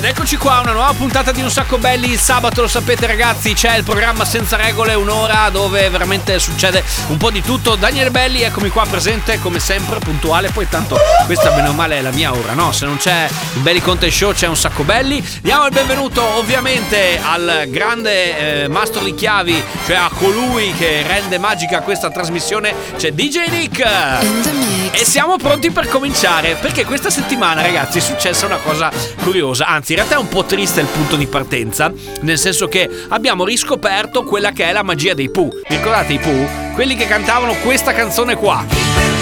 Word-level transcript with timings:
3, 0.00 0.02
2, 0.02 0.06
1 0.06 0.06
ed 0.06 0.06
eccoci 0.06 0.36
qua, 0.38 0.60
una 0.60 0.72
nuova 0.72 0.92
puntata 0.94 1.30
di 1.30 1.42
Un 1.42 1.50
Sacco 1.50 1.76
Belli. 1.76 2.10
Il 2.12 2.18
sabato, 2.18 2.62
lo 2.62 2.68
sapete 2.68 3.06
ragazzi, 3.06 3.52
c'è 3.52 3.76
il 3.76 3.84
programma 3.84 4.24
Senza 4.24 4.56
Regole, 4.56 4.94
un'ora 4.94 5.50
dove 5.50 5.88
veramente 5.90 6.38
succede 6.38 6.82
un 7.08 7.18
po' 7.18 7.30
di 7.30 7.42
tutto. 7.42 7.74
Daniele 7.76 8.10
Belli, 8.10 8.40
eccomi 8.40 8.70
qua 8.70 8.86
presente 8.88 9.38
come 9.40 9.60
sempre, 9.60 9.98
puntuale. 9.98 10.50
Poi 10.50 10.66
tanto 10.68 10.98
questa 11.26 11.50
bene 11.50 11.68
o 11.68 11.72
male 11.72 11.98
è 11.98 12.00
la 12.00 12.12
mia 12.12 12.34
ora, 12.34 12.54
no? 12.54 12.72
Se 12.72 12.86
non 12.86 12.96
c'è 12.96 13.28
il 13.54 13.60
Belli 13.60 13.80
Conte 13.82 14.10
Show 14.10 14.32
c'è 14.32 14.46
Un 14.46 14.56
Sacco 14.56 14.84
Belli. 14.84 15.22
Diamo 15.42 15.66
il 15.66 15.72
benvenuto 15.72 16.22
ovviamente 16.22 17.20
al 17.22 17.64
grande 17.68 18.62
eh, 18.62 18.68
mastro 18.68 19.04
di 19.04 19.14
chiavi, 19.14 19.62
cioè 19.86 19.96
a 19.96 20.10
colui 20.14 20.72
che 20.72 21.02
rende 21.06 21.38
magica 21.38 21.80
questa 21.80 22.10
trasmissione, 22.10 22.74
c'è 22.96 23.12
DJ 23.12 23.48
Nick. 23.48 23.84
E 24.92 25.04
siamo 25.04 25.36
pronti 25.36 25.70
per 25.70 25.88
cominciare 25.88 26.54
perché 26.54 26.84
questa 26.84 27.10
settimana 27.10 27.62
ragazzi 27.62 27.98
è 27.98 28.00
successa 28.00 28.46
una 28.46 28.56
cosa 28.56 28.90
curiosa, 29.22 29.66
anzi 29.66 29.89
in 29.90 29.96
realtà 29.96 30.16
è 30.16 30.18
un 30.18 30.28
po' 30.28 30.44
triste 30.44 30.80
il 30.80 30.86
punto 30.86 31.16
di 31.16 31.26
partenza, 31.26 31.92
nel 32.20 32.38
senso 32.38 32.68
che 32.68 32.88
abbiamo 33.08 33.44
riscoperto 33.44 34.22
quella 34.22 34.52
che 34.52 34.64
è 34.64 34.72
la 34.72 34.82
magia 34.82 35.14
dei 35.14 35.30
Pooh. 35.30 35.60
Ricordate 35.66 36.12
i 36.12 36.18
Pooh? 36.18 36.72
Quelli 36.74 36.94
che 36.94 37.06
cantavano 37.06 37.54
questa 37.54 37.92
canzone 37.92 38.36
qua. 38.36 39.19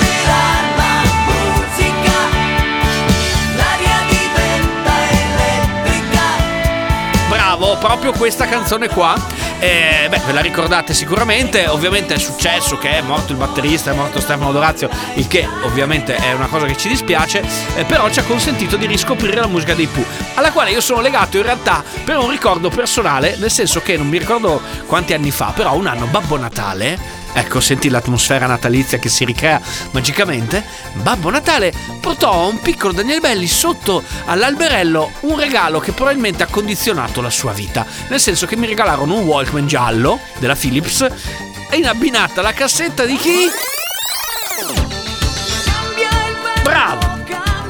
Proprio 7.78 8.12
questa 8.12 8.46
canzone 8.46 8.88
qua. 8.88 9.14
Eh, 9.60 10.06
beh, 10.08 10.20
ve 10.26 10.32
la 10.32 10.40
ricordate 10.40 10.94
sicuramente. 10.94 11.66
Ovviamente 11.66 12.14
è 12.14 12.18
successo 12.18 12.76
che 12.78 12.98
è 12.98 13.00
morto 13.00 13.32
il 13.32 13.38
batterista, 13.38 13.90
è 13.90 13.94
morto 13.94 14.20
Stefano 14.20 14.52
Dorazio, 14.52 14.88
il 15.14 15.26
che 15.26 15.48
ovviamente 15.62 16.14
è 16.16 16.32
una 16.32 16.46
cosa 16.46 16.66
che 16.66 16.76
ci 16.76 16.88
dispiace, 16.88 17.42
eh, 17.76 17.84
però 17.84 18.10
ci 18.10 18.20
ha 18.20 18.24
consentito 18.24 18.76
di 18.76 18.86
riscoprire 18.86 19.40
la 19.40 19.46
musica 19.46 19.74
dei 19.74 19.86
Pooh, 19.86 20.04
alla 20.34 20.52
quale 20.52 20.70
io 20.70 20.80
sono 20.80 21.00
legato 21.00 21.36
in 21.36 21.42
realtà 21.44 21.82
per 22.04 22.18
un 22.18 22.30
ricordo 22.30 22.68
personale, 22.68 23.36
nel 23.38 23.50
senso 23.50 23.80
che 23.80 23.96
non 23.96 24.08
mi 24.08 24.18
ricordo 24.18 24.60
quanti 24.86 25.14
anni 25.14 25.30
fa, 25.30 25.52
però 25.54 25.74
un 25.74 25.86
anno 25.86 26.06
Babbo 26.06 26.36
Natale 26.36 27.26
Ecco, 27.38 27.60
senti 27.60 27.88
l'atmosfera 27.88 28.46
natalizia 28.46 28.98
che 28.98 29.08
si 29.08 29.24
ricrea 29.24 29.60
magicamente. 29.92 30.64
Babbo 30.94 31.30
Natale 31.30 31.72
portò 32.00 32.32
a 32.32 32.46
un 32.46 32.58
piccolo 32.58 32.92
Daniele 32.92 33.20
Belli 33.20 33.46
sotto 33.46 34.02
all'alberello 34.24 35.12
un 35.20 35.38
regalo 35.38 35.78
che 35.78 35.92
probabilmente 35.92 36.42
ha 36.42 36.46
condizionato 36.46 37.20
la 37.20 37.30
sua 37.30 37.52
vita. 37.52 37.86
Nel 38.08 38.18
senso 38.18 38.44
che 38.44 38.56
mi 38.56 38.66
regalarono 38.66 39.14
un 39.14 39.24
Walkman 39.24 39.68
giallo 39.68 40.18
della 40.38 40.56
Philips 40.56 41.06
e 41.70 41.76
in 41.76 41.86
abbinata 41.86 42.42
la 42.42 42.52
cassetta 42.52 43.04
di 43.04 43.16
chi? 43.16 43.48
Bravo! 46.64 47.22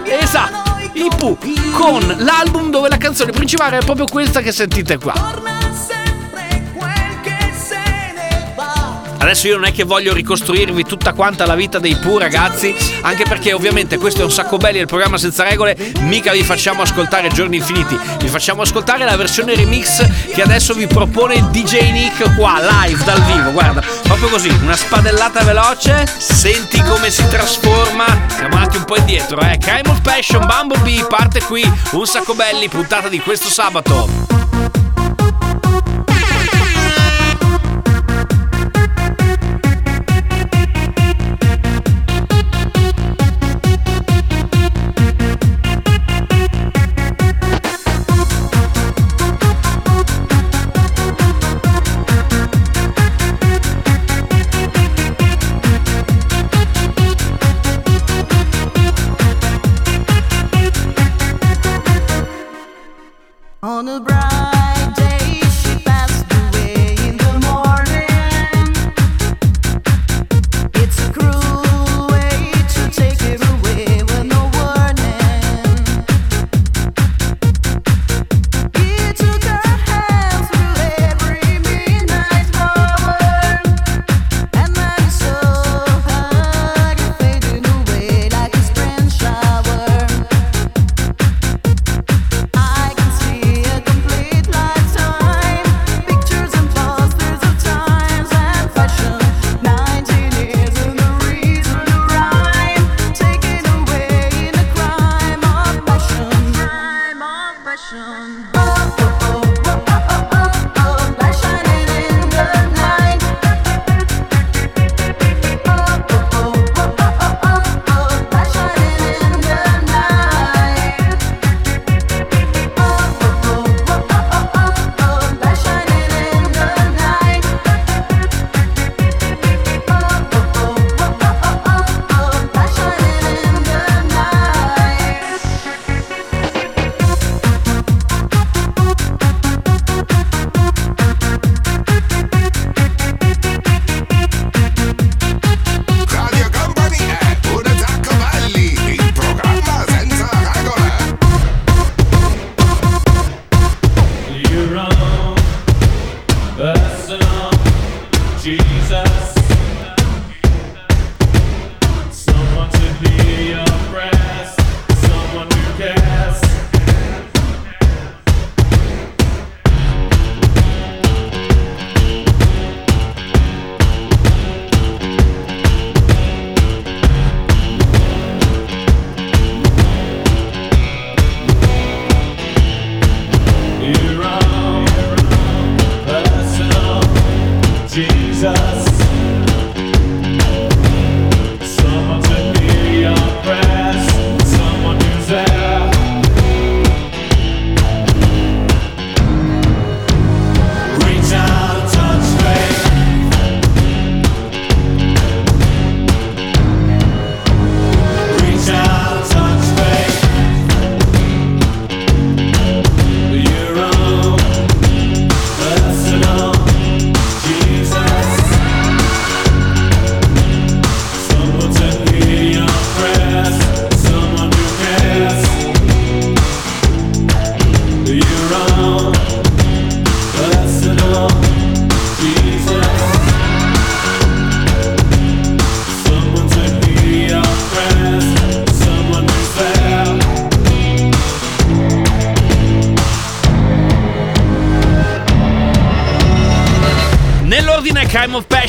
Esatto! 0.05 0.79
I 0.95 1.11
Pooh 1.15 1.37
con 1.73 2.17
l'album 2.21 2.71
dove 2.71 2.89
la 2.89 2.97
canzone 2.97 3.33
principale 3.33 3.79
è 3.79 3.85
proprio 3.85 4.07
questa 4.07 4.41
che 4.41 4.51
sentite 4.51 4.97
qua. 4.97 5.58
Adesso 9.29 9.47
io 9.49 9.57
non 9.57 9.67
è 9.67 9.73
che 9.73 9.85
voglio 9.85 10.15
ricostruirvi 10.15 10.85
tutta 10.85 11.13
quanta 11.13 11.45
la 11.45 11.55
vita 11.55 11.79
dei 11.79 11.95
Pooh 11.97 12.17
ragazzi, 12.17 12.75
anche 13.03 13.25
perché 13.25 13.53
ovviamente 13.53 13.99
questo 13.99 14.23
è 14.23 14.25
un 14.25 14.31
sacco 14.31 14.57
belli, 14.57 14.79
è 14.79 14.81
il 14.81 14.87
programma 14.87 15.19
senza 15.19 15.43
regole, 15.43 15.77
mica 16.01 16.33
vi 16.33 16.43
facciamo 16.43 16.81
ascoltare 16.81 17.29
giorni 17.29 17.57
infiniti, 17.57 17.95
vi 18.21 18.29
facciamo 18.29 18.63
ascoltare 18.63 19.05
la 19.05 19.17
versione 19.17 19.55
remix 19.55 20.33
che 20.33 20.41
adesso 20.41 20.73
vi 20.73 20.87
propone 20.87 21.47
DJ 21.51 21.91
Nick 21.91 22.37
qua, 22.37 22.59
live, 22.59 23.05
dal 23.05 23.23
vivo, 23.25 23.53
guarda, 23.53 23.83
proprio 24.05 24.31
così, 24.31 24.49
una 24.63 24.77
spadellata 24.77 25.45
veloce, 25.45 26.07
senti 26.17 26.83
come 26.85 27.11
si 27.11 27.29
trasforma, 27.29 28.07
siamo 28.29 28.57
andati 28.57 28.79
un 28.79 28.85
po' 28.85 28.97
indietro, 28.97 29.43
eh, 29.43 29.59
Crime 29.59 29.91
of 29.91 30.01
Passion, 30.01 30.47
Bumblebee, 30.47 31.05
parte 31.05 31.43
qui, 31.43 31.71
un 31.91 32.07
sacco 32.07 32.33
belli, 32.33 32.71
puntata 32.71 33.11
di 33.11 33.19
questo 33.19 33.51
sabato. 33.51 34.48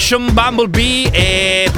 Crime 0.09 0.23
of 0.23 0.33
Passion, 0.33 0.33
Bumblebee. 0.33 0.81
e 0.81 0.98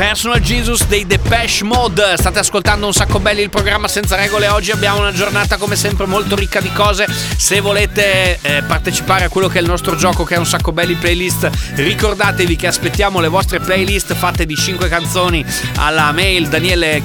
Personal 0.01 0.39
Jesus 0.39 0.87
dei 0.87 1.05
Depeche 1.05 1.63
Mode. 1.63 2.15
State 2.17 2.39
ascoltando 2.39 2.87
un 2.87 2.91
sacco 2.91 3.19
belli 3.19 3.43
il 3.43 3.51
programma 3.51 3.87
senza 3.87 4.15
regole. 4.15 4.47
Oggi 4.47 4.71
abbiamo 4.71 4.97
una 4.97 5.11
giornata 5.11 5.57
come 5.57 5.75
sempre 5.75 6.07
molto 6.07 6.35
ricca 6.35 6.59
di 6.59 6.73
cose. 6.73 7.05
Se 7.37 7.59
volete 7.59 8.39
eh, 8.41 8.63
partecipare 8.63 9.25
a 9.25 9.29
quello 9.29 9.47
che 9.47 9.59
è 9.59 9.61
il 9.61 9.67
nostro 9.67 9.95
gioco, 9.95 10.23
che 10.23 10.33
è 10.33 10.37
un 10.39 10.47
sacco 10.47 10.71
belli 10.71 10.95
playlist, 10.95 11.47
ricordatevi 11.75 12.55
che 12.55 12.65
aspettiamo 12.65 13.19
le 13.19 13.27
vostre 13.27 13.59
playlist 13.59 14.15
fatte 14.15 14.47
di 14.47 14.55
5 14.55 14.89
canzoni 14.89 15.45
alla 15.75 16.11
mail 16.11 16.47
daniele 16.47 17.03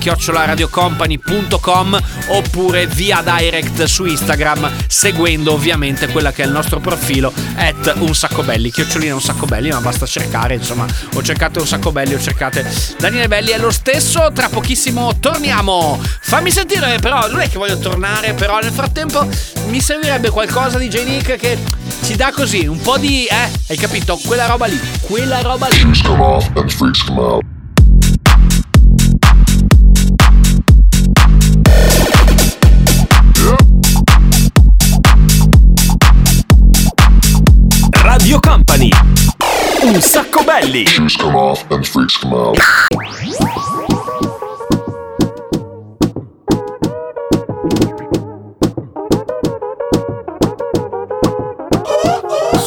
oppure 2.29 2.87
via 2.87 3.23
direct 3.23 3.85
su 3.85 4.07
Instagram 4.07 4.73
seguendo 4.89 5.53
ovviamente 5.53 6.09
quella 6.09 6.33
che 6.33 6.45
è 6.45 6.47
il 6.47 6.53
nostro 6.53 6.81
profilo 6.81 7.33
at 7.57 7.95
un 7.99 8.15
sacco 8.15 8.43
belli 8.43 8.71
chiocciolina 8.71 9.15
un 9.15 9.21
sacco 9.21 9.47
belli 9.47 9.69
ma 9.71 9.81
basta 9.81 10.07
cercare 10.07 10.55
insomma 10.55 10.87
o 11.15 11.23
cercate 11.23 11.59
un 11.59 11.67
sacco 11.67 11.93
belli 11.93 12.15
o 12.15 12.21
cercate 12.21 12.86
Daniele 12.99 13.29
Belli 13.29 13.51
è 13.51 13.59
lo 13.59 13.71
stesso 13.71 14.31
tra 14.33 14.49
pochissimo 14.49 15.19
torniamo 15.19 16.01
fammi 16.03 16.51
sentire 16.51 16.99
però 16.99 17.29
non 17.29 17.41
è 17.41 17.49
che 17.49 17.59
voglio 17.59 17.79
tornare 17.79 18.33
però 18.35 18.59
nel 18.59 18.73
frattempo 18.73 19.27
mi 19.69 19.81
servirebbe 19.81 20.31
qualcosa 20.31 20.79
di 20.79 20.89
J-Nick 20.89 21.37
che 21.37 21.59
ci 22.05 22.17
dà 22.17 22.33
così 22.33 22.67
un 22.67 22.81
po' 22.81 22.99
di 22.99 23.27
eh 23.27 23.51
hai 23.69 23.77
capito 23.77 24.19
quella 24.25 24.47
roba 24.47 24.67
lì 24.67 24.81
quella 25.01 25.41
roba 25.41 25.69
lì 25.69 25.77
Shoes 25.77 26.03
come 26.03 26.23
off 26.23 26.49
and 26.55 26.71
freaks 26.71 27.05
come 27.05 27.21
out. 27.21 27.45
Radio 38.03 38.41
Company. 38.41 39.16
Un 39.87 40.03
sacco 40.03 40.43
belli. 40.43 40.85
Shoes 40.85 41.17
come 41.17 41.37
off 41.37 41.65
and 41.71 41.87
freaks 41.87 42.17
come 42.17 42.35
out. 42.35 42.59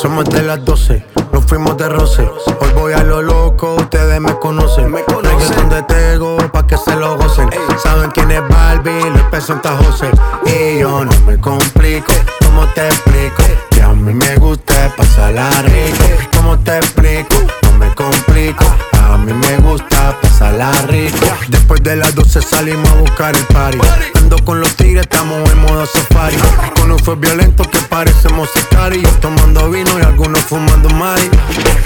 Somos 0.01 0.29
de 0.29 0.43
las 0.43 0.63
12, 0.63 1.03
nos 1.33 1.45
fuimos 1.45 1.75
de 1.75 1.89
roce. 1.89 2.21
Hoy 2.61 2.71
voy 2.73 2.93
a 2.93 3.03
lo 3.03 3.21
loco, 3.21 3.75
ustedes 3.75 4.21
me 4.21 4.33
conocen. 4.39 4.89
Me 4.89 5.01
Reggaeton 5.01 5.67
de 5.67 5.83
Tego, 5.83 6.37
pa' 6.53 6.65
que 6.65 6.77
se 6.77 6.95
lo 6.95 7.17
gocen. 7.17 7.49
Saben 7.83 8.11
quién 8.11 8.31
es 8.31 8.47
Barbie, 8.47 9.09
les 9.13 9.23
presenta 9.23 9.75
José. 9.75 10.09
Y 10.45 10.79
yo 10.79 11.03
no 11.03 11.11
me 11.27 11.37
complico, 11.37 12.13
¿cómo 12.45 12.65
te 12.67 12.87
explico? 12.87 13.68
Mí 13.99 14.13
me 14.13 14.35
gusta 14.37 14.93
pasarla 14.95 15.49
rico. 15.63 16.05
¿Cómo 16.37 16.57
te 16.59 16.77
explico? 16.77 17.35
No 17.63 17.77
me 17.77 17.93
complico. 17.93 18.65
A 19.19 19.21
mí 19.21 19.33
me 19.33 19.57
gusta 19.57 20.17
pasarla 20.21 20.71
rico. 20.87 21.27
Después 21.49 21.83
de 21.83 21.97
las 21.97 22.15
12 22.15 22.41
salimos 22.41 22.89
a 22.89 22.95
buscar 22.95 23.35
el 23.35 23.43
party. 23.47 23.77
Ando 24.15 24.37
con 24.45 24.61
los 24.61 24.73
tigres, 24.77 25.03
estamos 25.03 25.51
en 25.51 25.59
modo 25.59 25.85
safari. 25.85 26.37
Con 26.79 26.89
un 26.89 26.99
fue 26.99 27.15
violento 27.17 27.63
que 27.69 27.79
parecemos 27.89 28.49
sicarios. 28.51 29.19
Tomando 29.19 29.69
vino 29.69 29.91
y 29.99 30.03
algunos 30.03 30.39
fumando 30.39 30.89
mari. 30.91 31.29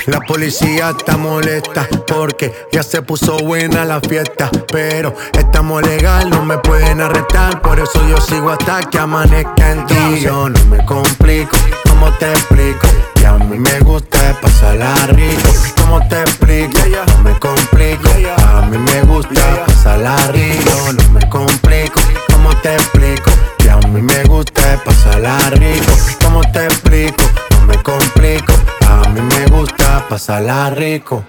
La 0.06 0.20
policía 0.22 0.94
está 0.96 1.18
molesta 1.18 1.88
porque 2.06 2.54
ya 2.72 2.84
se 2.84 3.02
puso 3.02 3.38
buena 3.40 3.84
la 3.84 4.00
fiesta. 4.00 4.52
Pero 4.72 5.16
estamos 5.34 5.82
legal, 5.82 6.30
no 6.30 6.46
me 6.46 6.60
pueden 6.60 7.02
arrestar. 7.02 7.62
Por 7.64 7.80
eso 7.80 8.00
yo 8.08 8.18
sigo 8.18 8.52
hasta 8.52 8.82
que 8.82 9.00
amanezca 9.00 9.72
en 9.72 9.86
ti. 9.88 10.20
Yo 10.22 10.50
no 10.50 10.66
me 10.66 10.86
complico, 10.86 11.58
¿cómo 11.90 12.12
te 12.20 12.30
explico? 12.30 12.88
Que 13.16 13.26
a 13.26 13.34
mí 13.40 13.58
me 13.58 13.80
gusta 13.80 14.38
pasarla 14.40 14.94
rico. 15.08 15.50
¿Cómo 15.78 16.08
te 16.08 16.22
explico? 16.22 16.80
Me 17.24 17.40
complico. 17.40 18.10
A 18.48 18.62
mí 18.68 18.78
me 18.78 19.02
gusta 19.04 19.66
pasarla 19.66 20.16
rico. 20.32 20.94
No 20.94 21.12
me 21.12 21.30
complico. 21.30 22.02
¿Cómo 22.32 22.50
te 22.58 22.74
explico? 22.76 23.32
Que 23.58 23.70
a 23.70 23.78
mí 23.78 24.02
me 24.02 24.24
gusta 24.24 24.82
pasarla 24.84 25.38
rico. 25.52 25.94
¿Cómo 26.22 26.42
te 26.52 26.66
explico? 26.66 27.24
No 27.52 27.66
me 27.68 27.82
complico. 27.82 28.54
A 28.88 29.08
mí 29.10 29.22
me 29.22 29.46
gusta 29.48 30.06
pasarla 30.10 30.70
rico. 30.72 31.24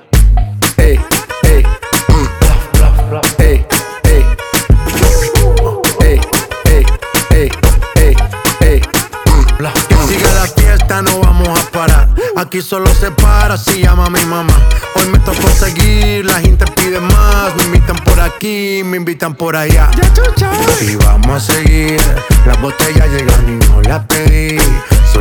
Aquí 12.44 12.60
solo 12.60 12.86
se 12.88 13.10
para 13.10 13.56
si 13.56 13.80
llama 13.80 14.10
mi 14.10 14.22
mamá. 14.26 14.54
Hoy 14.96 15.06
me 15.06 15.18
tocó 15.20 15.48
seguir, 15.48 16.26
la 16.26 16.40
gente 16.40 16.66
pide 16.76 17.00
más. 17.00 17.56
Me 17.56 17.64
invitan 17.64 17.96
por 18.04 18.20
aquí, 18.20 18.82
me 18.84 18.98
invitan 18.98 19.34
por 19.34 19.56
allá. 19.56 19.90
Y 20.82 20.94
vamos 20.96 21.48
a 21.48 21.54
seguir. 21.54 21.98
Las 22.44 22.60
botellas 22.60 23.08
llegan 23.08 23.48
y 23.48 23.66
no 23.66 23.80
las 23.80 24.04
pedí. 24.04 24.58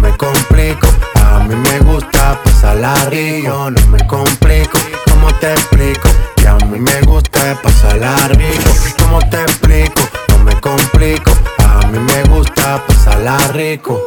No 0.00 0.08
me 0.08 0.16
complico. 0.16 0.88
A 1.16 1.40
mí 1.40 1.54
me 1.54 1.78
gusta 1.80 2.40
pasarla 2.42 2.94
rico. 3.10 3.70
No 3.70 3.86
me 3.88 4.06
complico. 4.06 4.78
¿Cómo 5.10 5.30
te 5.40 5.52
explico? 5.52 6.08
Que 6.36 6.48
a 6.48 6.54
mí 6.54 6.78
me 6.78 7.02
gusta 7.02 7.60
pasarla 7.62 8.16
rico. 8.28 8.70
¿Cómo 8.98 9.18
te 9.28 9.42
explico? 9.42 10.00
No 10.30 10.38
me 10.38 10.58
complico. 10.58 11.32
A 11.58 11.86
mí 11.88 11.98
me 11.98 12.22
gusta 12.34 12.82
pasarla 12.86 13.36
rico. 13.48 14.00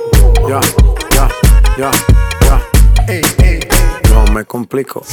Ya, 0.49 0.59
ya, 1.11 1.29
ya, 1.77 1.91
ya. 2.41 2.61
Ey, 3.07 3.21
ey, 3.37 3.59
ey. 3.59 3.67
No 4.09 4.25
me 4.33 4.45
complico. 4.45 5.05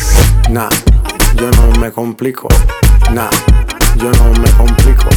Nah, 0.49 0.71
yo 1.35 1.51
no 1.51 1.79
me 1.79 1.93
complico. 1.93 2.49
Nah, 3.13 3.29
yo 3.97 4.11
no 4.13 4.33
me 4.41 4.51
complico. 4.53 5.11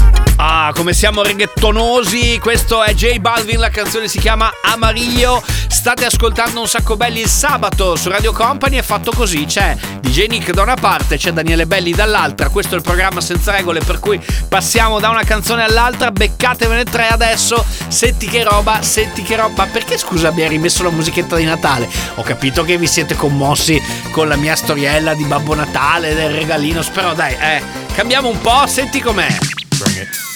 Ah, 0.45 0.73
come 0.75 0.91
siamo 0.91 1.23
reggaetonosi, 1.23 2.37
questo 2.37 2.83
è 2.83 2.93
J 2.93 3.19
Balvin, 3.19 3.61
la 3.61 3.69
canzone 3.69 4.09
si 4.09 4.19
chiama 4.19 4.51
Amarillo. 4.61 5.41
State 5.69 6.03
ascoltando 6.03 6.59
un 6.59 6.67
sacco 6.67 6.97
belli 6.97 7.21
il 7.21 7.29
sabato 7.29 7.95
su 7.95 8.09
Radio 8.09 8.33
Company, 8.33 8.75
è 8.75 8.81
fatto 8.81 9.13
così, 9.13 9.45
c'è 9.45 9.73
DJ 10.01 10.27
Nick 10.27 10.51
da 10.51 10.63
una 10.63 10.75
parte, 10.75 11.15
c'è 11.15 11.31
Daniele 11.31 11.65
Belli 11.65 11.93
dall'altra, 11.93 12.49
questo 12.49 12.73
è 12.73 12.77
il 12.77 12.83
programma 12.83 13.21
senza 13.21 13.53
regole 13.53 13.79
per 13.79 14.01
cui 14.01 14.21
passiamo 14.49 14.99
da 14.99 15.07
una 15.07 15.23
canzone 15.23 15.63
all'altra, 15.63 16.11
beccatevene 16.11 16.83
tre 16.83 17.07
adesso, 17.07 17.63
senti 17.87 18.27
che 18.27 18.43
roba, 18.43 18.81
senti 18.81 19.23
che 19.23 19.37
roba, 19.37 19.65
perché 19.71 19.97
scusa 19.97 20.27
abbiamo 20.27 20.49
rimesso 20.49 20.83
la 20.83 20.89
musichetta 20.89 21.37
di 21.37 21.45
Natale? 21.45 21.87
Ho 22.15 22.21
capito 22.21 22.65
che 22.65 22.77
vi 22.77 22.87
siete 22.87 23.15
commossi 23.15 23.81
con 24.11 24.27
la 24.27 24.35
mia 24.35 24.57
storiella 24.57 25.13
di 25.13 25.23
Babbo 25.23 25.55
Natale, 25.55 26.13
del 26.13 26.31
regalino, 26.31 26.83
però 26.91 27.13
dai, 27.13 27.33
eh, 27.33 27.61
cambiamo 27.95 28.27
un 28.27 28.41
po', 28.41 28.67
senti 28.67 28.99
com'è. 28.99 29.37
What? 29.79 29.95
What? 29.95 30.32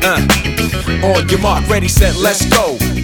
Uh. 0.00 0.26
On 1.02 1.28
your 1.28 1.38
mark, 1.40 1.68
ready, 1.68 1.88
set, 1.88 2.16
let's 2.16 2.46
go. 2.46 2.97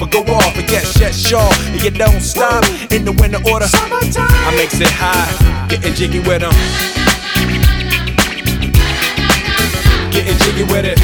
or 0.00 0.08
go 0.08 0.20
off, 0.34 0.56
and 0.56 0.68
yes, 0.70 0.98
yes, 0.98 1.16
sure. 1.18 1.52
And 1.72 1.82
you 1.82 1.90
don't 1.90 2.20
stop 2.20 2.64
in 2.90 3.04
the 3.04 3.12
winter 3.12 3.38
order. 3.50 3.66
I 3.72 4.54
makes 4.56 4.80
it 4.80 4.88
high, 4.90 5.30
getting 5.68 5.94
jiggy 5.94 6.20
with 6.20 6.40
them. 6.40 6.52
Getting 10.12 10.38
jiggy 10.38 10.64
with 10.64 10.84
it. 10.84 10.98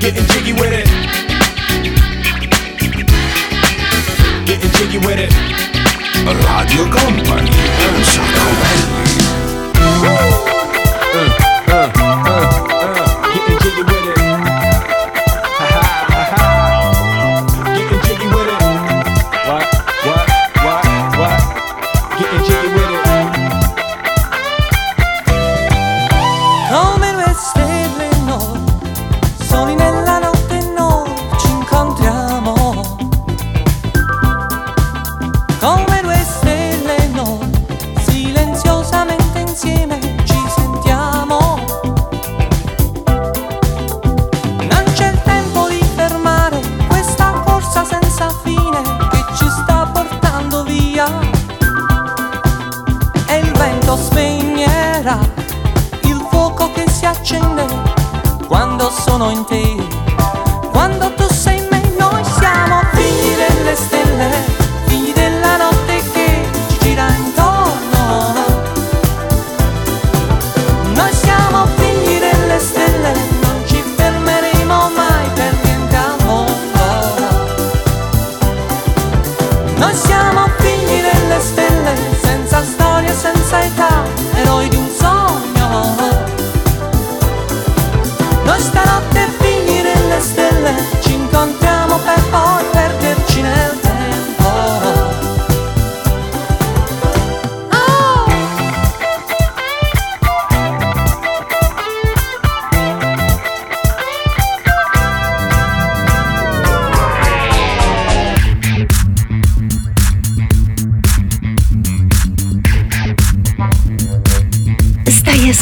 Getting 0.00 0.26
jiggy 0.32 0.52
with 0.54 0.72
it. 0.72 0.86
Getting 4.46 4.70
jiggy 4.72 4.98
with 4.98 5.18
it. 5.18 5.32
Radio 6.24 6.84
Company, 6.90 7.50
un 7.86 8.04
sacco 8.04 8.44
belli. 8.60 8.84
Getting 13.34 13.58
jiggy 13.58 13.82
with 13.82 14.06
it. 14.06 14.19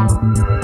Devo 0.00 0.59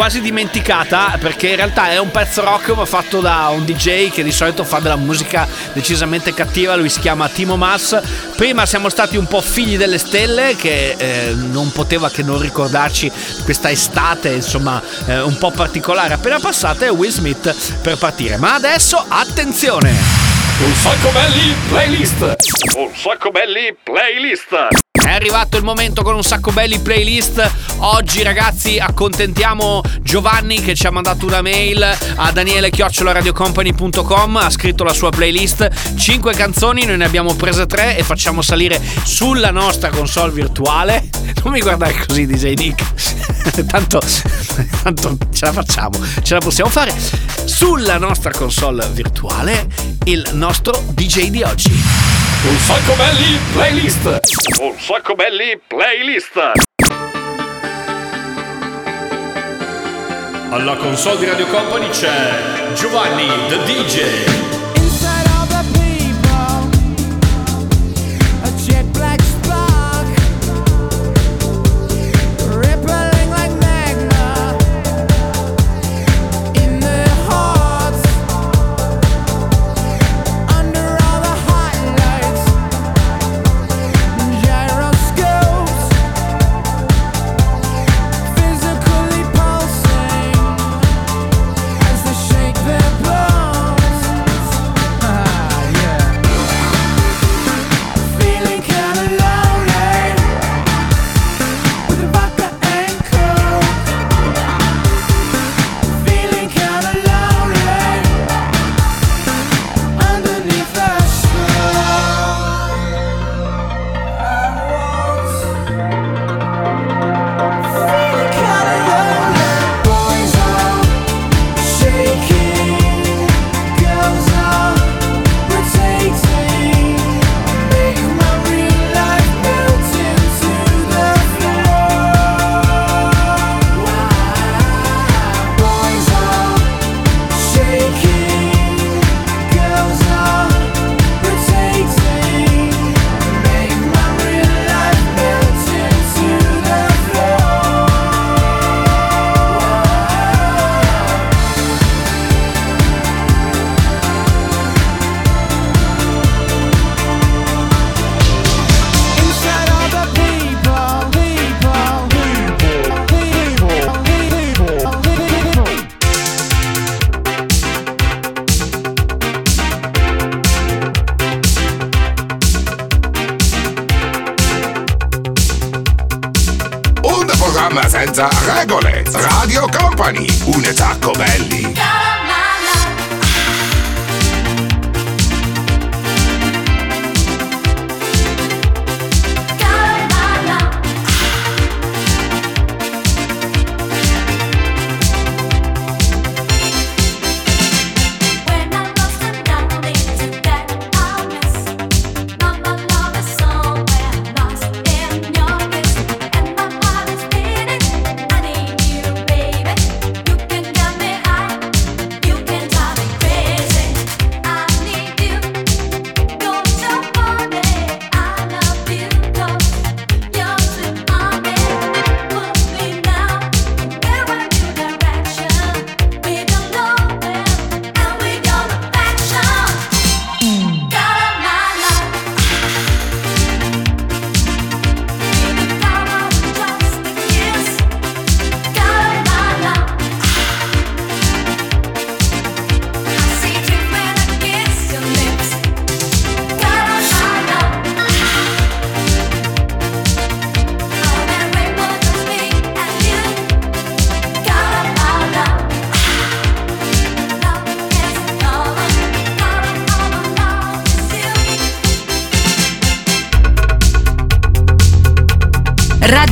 quasi 0.00 0.22
dimenticata 0.22 1.18
perché 1.20 1.48
in 1.48 1.56
realtà 1.56 1.90
è 1.90 1.98
un 1.98 2.10
pezzo 2.10 2.42
rock 2.42 2.70
ma 2.70 2.86
fatto 2.86 3.20
da 3.20 3.48
un 3.48 3.66
DJ 3.66 4.10
che 4.10 4.22
di 4.22 4.32
solito 4.32 4.64
fa 4.64 4.78
della 4.78 4.96
musica 4.96 5.46
decisamente 5.74 6.32
cattiva, 6.32 6.74
lui 6.74 6.88
si 6.88 7.00
chiama 7.00 7.28
Timo 7.28 7.58
Mas. 7.58 8.00
Prima 8.34 8.64
siamo 8.64 8.88
stati 8.88 9.18
un 9.18 9.26
po' 9.26 9.42
figli 9.42 9.76
delle 9.76 9.98
stelle 9.98 10.56
che 10.56 10.94
eh, 10.96 11.34
non 11.34 11.70
poteva 11.72 12.08
che 12.08 12.22
non 12.22 12.40
ricordarci 12.40 13.12
questa 13.44 13.70
estate 13.70 14.30
insomma 14.30 14.82
eh, 15.04 15.20
un 15.20 15.36
po' 15.36 15.50
particolare 15.50 16.14
appena 16.14 16.40
passata 16.40 16.86
e 16.86 16.88
Will 16.88 17.10
Smith 17.10 17.54
per 17.82 17.98
partire. 17.98 18.38
Ma 18.38 18.54
adesso 18.54 19.04
attenzione! 19.06 19.90
Un 20.64 20.74
sacco 20.76 21.10
belli 21.10 21.54
playlist. 21.68 22.36
Un 22.74 22.90
sacco 22.94 23.30
belli 23.30 23.76
playlist. 23.82 24.89
È 25.02 25.10
arrivato 25.10 25.56
il 25.56 25.64
momento 25.64 26.02
con 26.02 26.14
un 26.14 26.22
sacco 26.22 26.52
belli 26.52 26.78
playlist. 26.78 27.50
Oggi 27.78 28.22
ragazzi 28.22 28.78
accontentiamo 28.78 29.80
Giovanni 30.02 30.60
che 30.60 30.74
ci 30.74 30.86
ha 30.86 30.90
mandato 30.90 31.24
una 31.26 31.42
mail 31.42 31.82
a 31.82 32.30
daniele-radiocompany.com, 32.30 34.36
ha 34.36 34.50
scritto 34.50 34.84
la 34.84 34.92
sua 34.92 35.10
playlist, 35.10 35.96
5 35.96 36.34
canzoni, 36.34 36.84
noi 36.84 36.98
ne 36.98 37.06
abbiamo 37.06 37.32
prese 37.34 37.64
3 37.66 37.96
e 37.96 38.02
facciamo 38.02 38.42
salire 38.42 38.78
sulla 39.02 39.50
nostra 39.50 39.88
console 39.88 40.32
virtuale. 40.32 41.08
Non 41.42 41.54
mi 41.54 41.60
guardare 41.60 41.94
così 42.06 42.26
DJ 42.26 42.52
Nick. 42.52 42.84
tanto, 43.66 43.98
tanto 44.82 45.16
ce 45.32 45.46
la 45.46 45.52
facciamo, 45.52 45.98
ce 46.22 46.34
la 46.34 46.40
possiamo 46.40 46.68
fare. 46.68 46.94
Sulla 47.44 47.96
nostra 47.96 48.30
console 48.30 48.86
virtuale 48.92 49.66
il 50.04 50.28
nostro 50.32 50.84
DJ 50.92 51.30
di 51.30 51.42
oggi. 51.42 52.19
Un 52.42 52.56
sacco 52.58 52.94
belli 52.94 53.38
playlist. 53.52 54.20
Un 54.60 54.78
sacco 54.78 55.14
belli 55.14 55.60
playlist. 55.66 56.52
Alla 60.50 60.76
console 60.76 61.18
di 61.18 61.26
Radio 61.26 61.46
Company 61.46 61.88
c'è 61.90 62.72
Giovanni 62.74 63.26
the 63.48 63.58
DJ. 63.64 64.59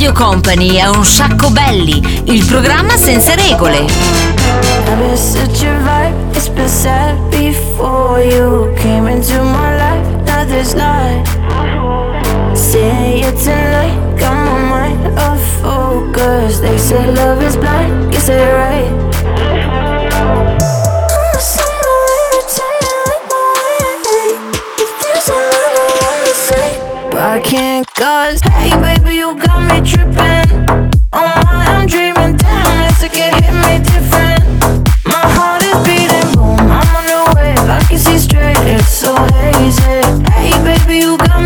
Radio 0.08 0.24
Company 0.24 0.76
è 0.76 0.88
un 0.88 1.04
sacco 1.04 1.50
belli, 1.50 2.22
il 2.24 2.42
programma 2.46 2.96
senza 2.96 3.34
regole. 3.34 3.84
Seeing 12.54 13.18
you 13.18 13.32
tonight, 13.32 14.18
got 14.18 14.34
my 14.34 14.58
mind 14.70 15.18
off 15.18 15.60
focus. 15.60 16.60
They 16.60 16.78
say 16.78 17.12
love 17.12 17.42
is 17.42 17.56
blind, 17.56 18.10
guess 18.10 18.26
they're 18.26 18.54
right. 18.54 19.07
I 27.38 27.40
can't 27.40 27.86
cause 27.94 28.40
Hey 28.40 28.70
baby 28.80 29.14
you 29.14 29.38
got 29.38 29.62
me 29.70 29.78
tripping. 29.88 30.90
Oh 31.12 31.40
my 31.46 31.66
I'm 31.70 31.86
dreaming 31.86 32.36
Damn 32.36 32.90
like 33.00 33.14
it 33.14 33.32
hit 33.38 33.54
me 33.62 33.78
different. 33.78 34.42
My 35.06 35.22
heart 35.38 35.62
is 35.62 35.78
beating 35.86 36.34
boom 36.34 36.58
I'm 36.58 36.96
on 36.98 37.06
the 37.06 37.38
wave. 37.38 37.70
I 37.70 37.78
can 37.88 37.96
see 37.96 38.18
straight 38.18 38.58
It's 38.66 38.88
so 38.88 39.14
hazy. 39.38 40.02
Hey 40.32 40.50
baby 40.64 40.96
you 40.98 41.16
got 41.16 41.37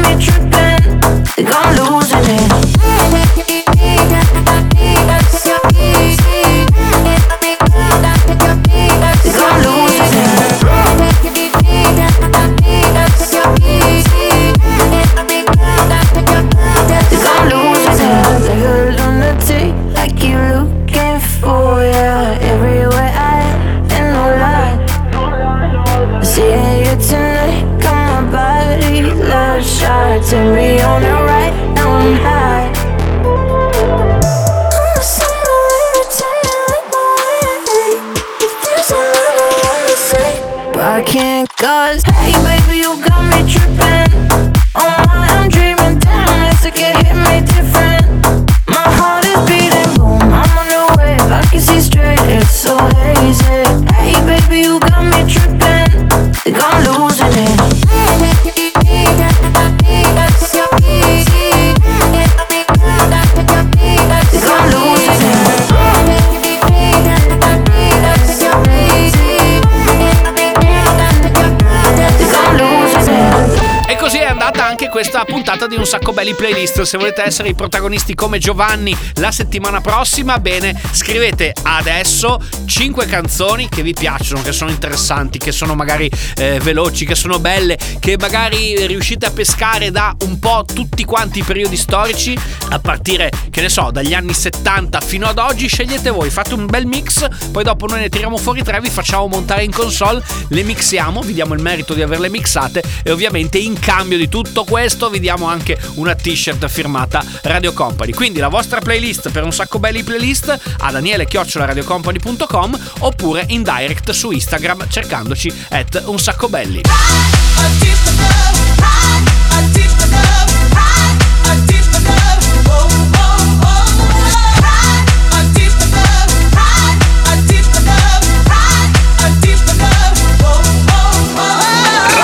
questa 75.02 75.24
puntata 75.24 75.66
di 75.66 75.74
Un 75.74 75.84
Sacco 75.84 76.12
Belli 76.12 76.32
Playlist. 76.32 76.82
Se 76.82 76.96
volete 76.96 77.24
essere 77.24 77.48
i 77.48 77.56
protagonisti 77.56 78.14
come 78.14 78.38
Giovanni 78.38 78.96
la 79.14 79.32
settimana 79.32 79.80
prossima, 79.80 80.38
bene, 80.38 80.80
scrivete 80.92 81.52
adesso 81.62 82.40
5 82.64 83.06
canzoni 83.06 83.68
che 83.68 83.82
vi 83.82 83.94
piacciono, 83.94 84.42
che 84.42 84.52
sono 84.52 84.70
interessanti, 84.70 85.38
che 85.38 85.50
sono 85.50 85.74
magari 85.74 86.08
eh, 86.36 86.60
veloci, 86.62 87.04
che 87.04 87.16
sono 87.16 87.40
belle, 87.40 87.76
che 87.98 88.16
magari 88.16 88.86
riuscite 88.86 89.26
a 89.26 89.32
pescare 89.32 89.90
da 89.90 90.14
un 90.20 90.38
po' 90.38 90.64
tutti 90.72 91.04
quanti 91.04 91.40
i 91.40 91.42
periodi 91.42 91.76
storici, 91.76 92.38
a 92.68 92.78
partire, 92.78 93.28
che 93.50 93.60
ne 93.60 93.68
so, 93.68 93.90
dagli 93.90 94.14
anni 94.14 94.32
70 94.32 95.00
fino 95.00 95.26
ad 95.26 95.38
oggi. 95.38 95.66
Scegliete 95.66 96.10
voi, 96.10 96.30
fate 96.30 96.54
un 96.54 96.66
bel 96.66 96.86
mix, 96.86 97.26
poi 97.50 97.64
dopo 97.64 97.88
noi 97.88 97.98
ne 97.98 98.08
tiriamo 98.08 98.36
fuori 98.36 98.62
tre, 98.62 98.80
vi 98.80 98.88
facciamo 98.88 99.26
montare 99.26 99.64
in 99.64 99.72
console, 99.72 100.22
le 100.46 100.62
mixiamo, 100.62 101.22
vi 101.22 101.32
diamo 101.32 101.54
il 101.54 101.60
merito 101.60 101.92
di 101.92 102.02
averle 102.02 102.28
mixate 102.28 102.84
e 103.02 103.10
ovviamente 103.10 103.58
in 103.58 103.76
cambio 103.76 104.16
di 104.16 104.28
tutto 104.28 104.62
questo 104.62 104.90
vi 105.10 105.20
diamo 105.20 105.46
anche 105.46 105.78
una 105.94 106.14
t-shirt 106.14 106.68
firmata 106.68 107.24
Radio 107.42 107.72
Company. 107.72 108.12
Quindi 108.12 108.38
la 108.38 108.48
vostra 108.48 108.80
playlist 108.80 109.30
per 109.30 109.42
un 109.44 109.52
sacco 109.52 109.78
belli 109.78 110.02
playlist 110.02 110.58
a 110.78 110.90
daniele-radiocompany.com 110.90 112.80
oppure 113.00 113.44
in 113.48 113.62
direct 113.62 114.10
su 114.10 114.30
Instagram 114.30 114.88
cercandoci 114.88 115.52
at 115.70 116.02
un 116.06 116.18
sacco 116.18 116.48
belli. 116.48 116.82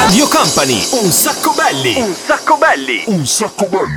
Radio 0.08 0.26
Company, 0.26 0.88
un 1.02 1.10
sacco 1.10 1.52
belli. 1.52 2.00
Un 2.00 2.14
sacco 2.14 2.56
belli. 2.56 3.02
Un 3.08 3.26
sacco 3.26 3.66
belli. 3.66 3.94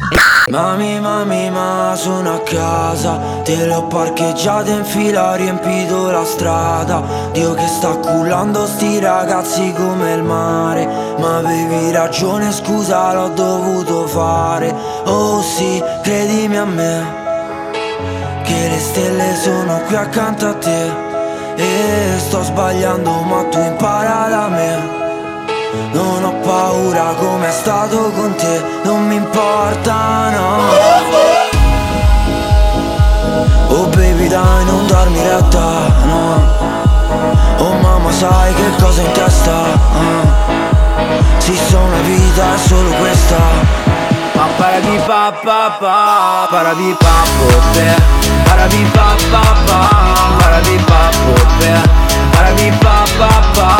Mami, 0.49 0.99
mami, 0.99 1.49
ma 1.49 1.93
sono 1.95 2.33
a 2.33 2.39
casa. 2.41 3.17
Te 3.45 3.65
l'ho 3.65 3.87
parcheggiata 3.87 4.71
in 4.71 4.83
fila, 4.83 5.31
ho 5.31 5.35
riempito 5.35 6.11
la 6.11 6.25
strada. 6.25 7.01
Dio 7.31 7.53
che 7.53 7.65
sta 7.65 7.95
cullando 7.95 8.65
sti 8.65 8.99
ragazzi 8.99 9.71
come 9.71 10.11
il 10.11 10.23
mare. 10.23 10.85
Ma 11.17 11.37
avevi 11.37 11.93
ragione, 11.93 12.51
scusa, 12.51 13.13
l'ho 13.13 13.29
dovuto 13.29 14.05
fare. 14.05 14.75
Oh 15.05 15.41
sì, 15.41 15.81
credimi 16.03 16.57
a 16.57 16.65
me 16.65 17.05
Che 18.43 18.67
le 18.67 18.79
stelle 18.79 19.33
sono 19.37 19.79
qui 19.85 19.95
accanto 19.95 20.45
a 20.45 20.53
te. 20.55 20.91
E 21.55 22.15
sto 22.17 22.43
sbagliando, 22.43 23.11
ma 23.21 23.43
tu 23.45 23.59
impara 23.59 24.27
da 24.27 24.47
me 24.49 25.00
non 25.91 26.23
ho 26.23 26.33
paura 26.43 27.13
come 27.17 27.47
è 27.47 27.51
stato 27.51 28.11
con 28.11 28.35
te, 28.35 28.63
non 28.83 29.07
mi 29.07 29.15
importa 29.15 30.29
no. 30.29 30.59
Oh 33.69 33.87
baby 33.87 34.27
dai 34.27 34.65
non 34.65 34.85
darmi 34.87 35.21
retta, 35.21 35.93
no. 36.03 36.79
Oh 37.57 37.73
mamma 37.73 38.11
sai 38.11 38.53
che 38.53 38.71
cosa 38.81 39.01
in 39.01 39.11
testa, 39.11 39.51
ah. 39.51 40.59
Sì 41.37 41.55
sono 41.55 41.85
una 41.85 42.01
vita 42.01 42.53
è 42.53 42.57
solo 42.57 42.89
questa. 42.91 43.37
Ma 44.33 44.47
parabi 44.57 44.99
pa 45.05 45.33
pa 45.43 45.75
pa, 45.79 46.47
parabi 46.49 46.95
pa 46.99 47.23
po 47.37 47.59
pe. 47.73 47.95
Parabi 48.43 48.89
pa 48.91 49.15
pa 49.31 49.55
pa, 49.65 49.89
parabi 50.37 50.77
pa 50.85 51.09
po 51.23 51.45
pe. 51.59 51.71
Parabi 52.31 52.71
pa 52.79 53.03
pa 53.17 53.41
pa, 53.53 53.75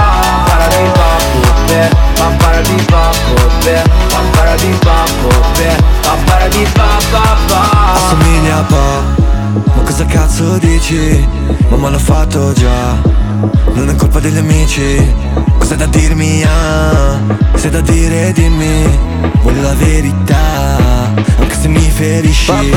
parabi 0.45 0.89
pa 0.93 1.50
po 1.71 1.77
pe 1.77 1.89
Pa 2.15 2.27
parabi 2.37 2.83
pa 2.91 3.11
po 3.11 3.35
pe, 3.63 3.75
pa 4.09 4.19
parabi 4.35 4.71
pa 4.83 4.95
po 5.21 5.29
pe 5.55 5.69
Pa 6.03 6.13
parabi 6.25 6.63
pa 6.73 6.89
pa 7.11 7.37
pa 7.47 7.61
Assomiglia 7.95 8.57
a 8.57 8.63
po' 8.63 9.01
Ma 9.75 9.81
cosa 9.83 10.05
cazzo 10.05 10.57
dici? 10.57 11.27
Mamma 11.69 11.89
l'ho 11.89 11.99
fatto 11.99 12.53
già 12.53 13.01
Non 13.73 13.89
è 13.89 13.95
colpa 13.95 14.19
degli 14.19 14.37
amici 14.37 15.13
Cosa 15.71 15.85
da 15.85 15.97
dirmi? 15.97 16.43
Ah 16.43 17.17
Se 17.55 17.69
da 17.69 17.79
dire 17.79 18.33
dimmi 18.33 18.99
Voglio 19.41 19.61
la 19.61 19.73
verità? 19.73 21.07
Anche 21.39 21.55
se 21.61 21.69
mi 21.69 21.89
ferisci. 21.89 22.51
Ehi, 22.51 22.71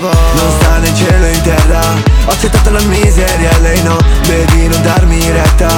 Non 0.00 0.50
sta 0.60 0.78
né 0.78 0.94
cielo 0.94 1.26
in 1.26 1.42
terra. 1.42 1.80
Ho 2.26 2.30
accettato 2.30 2.70
la 2.70 2.80
miseria 2.82 3.50
lei 3.62 3.82
no. 3.82 3.96
Baby 4.28 4.68
non 4.68 4.80
darmi 4.82 5.18
retta. 5.28 5.68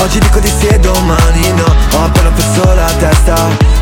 Oggi 0.00 0.18
dico 0.18 0.40
di 0.40 0.48
sì 0.48 0.66
e 0.66 0.80
domani 0.80 1.52
no. 1.54 1.76
Ho 1.96 2.04
appena 2.04 2.30
perso 2.30 2.74
la 2.74 2.90
testa 2.98 3.36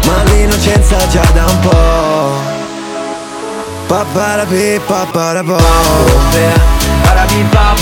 Ma 0.05 0.23
l'innocenza 0.25 0.99
già 1.07 1.25
da 1.33 1.47
un 1.47 1.59
po' 1.61 2.53
Paparapi, 3.87 4.81
paparapo 4.87 5.57
Parabi 7.03 7.47
pa 7.51 7.75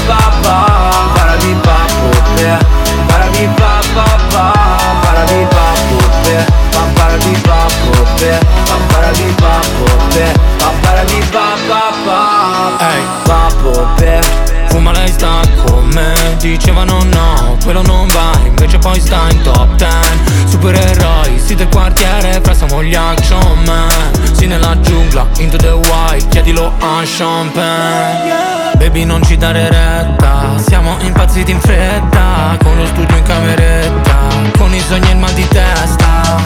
Sì 24.42 24.48
nella 24.48 24.76
giungla, 24.81 25.24
into 25.38 25.57
the 25.57 25.70
white 25.70 26.26
Chiedilo 26.26 26.72
a 26.81 27.02
champagne 27.05 28.74
Baby 28.76 29.05
non 29.05 29.22
ci 29.22 29.37
dare 29.37 29.68
retta 29.68 30.59
Siamo 30.59 30.96
impazziti 30.98 31.52
in 31.52 31.61
fretta 31.61 32.57
Con 32.61 32.76
lo 32.76 32.85
studio 32.87 33.16
in 33.16 33.22
cameretta 33.22 34.16
Con 34.59 34.74
i 34.74 34.81
sogni 34.81 35.11
e 35.11 35.12
il 35.12 35.18
mal 35.18 35.33
di 35.35 35.46
testa. 35.46 36.42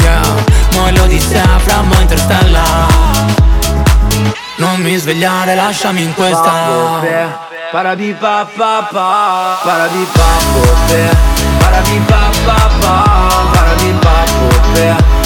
Yeah, 0.00 0.22
mo' 0.72 0.88
l'odissea 0.90 1.58
fra 1.58 1.82
mo' 1.82 2.00
interstellar. 2.00 2.86
Non 4.56 4.80
mi 4.80 4.96
svegliare, 4.96 5.54
lasciami 5.54 6.02
in 6.02 6.14
questa. 6.14 7.02
Parabi 7.70 8.14
pa 8.14 8.48
pa 8.56 8.88
pa, 8.90 9.58
pa. 9.62 9.88
Po 10.52 10.76
pe 10.86 11.10
Parabi 11.58 12.02
pa 12.06 12.30
pa. 12.46 12.54
Pa, 12.80 12.80
parabi 12.80 12.80
pa 12.80 12.80
pa 12.80 12.80
pa. 12.80 13.02
Pa, 13.02 13.48
parabi 13.52 13.92
pa 14.00 14.16
Pa 14.72 15.17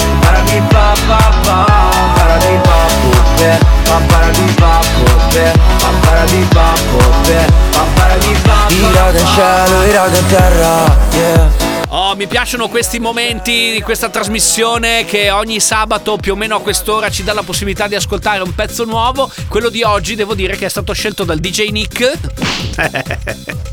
in 9.19 9.27
cielo, 9.27 9.83
in 9.83 10.27
terra, 10.27 10.97
yeah 11.11 11.63
Oh, 11.95 12.15
mi 12.15 12.25
piacciono 12.25 12.69
questi 12.69 12.99
momenti 12.99 13.71
di 13.71 13.79
questa 13.81 14.09
trasmissione 14.09 15.05
che 15.05 15.29
ogni 15.29 15.59
sabato 15.59 16.17
più 16.17 16.33
o 16.33 16.35
meno 16.35 16.55
a 16.55 16.59
quest'ora 16.59 17.11
ci 17.11 17.23
dà 17.23 17.33
la 17.33 17.43
possibilità 17.43 17.87
di 17.87 17.93
ascoltare 17.93 18.41
un 18.41 18.55
pezzo 18.55 18.83
nuovo. 18.83 19.29
Quello 19.47 19.69
di 19.69 19.83
oggi 19.83 20.15
devo 20.15 20.33
dire 20.33 20.55
che 20.55 20.65
è 20.65 20.69
stato 20.69 20.91
scelto 20.93 21.23
dal 21.23 21.37
DJ 21.37 21.69
Nick. 21.69 22.11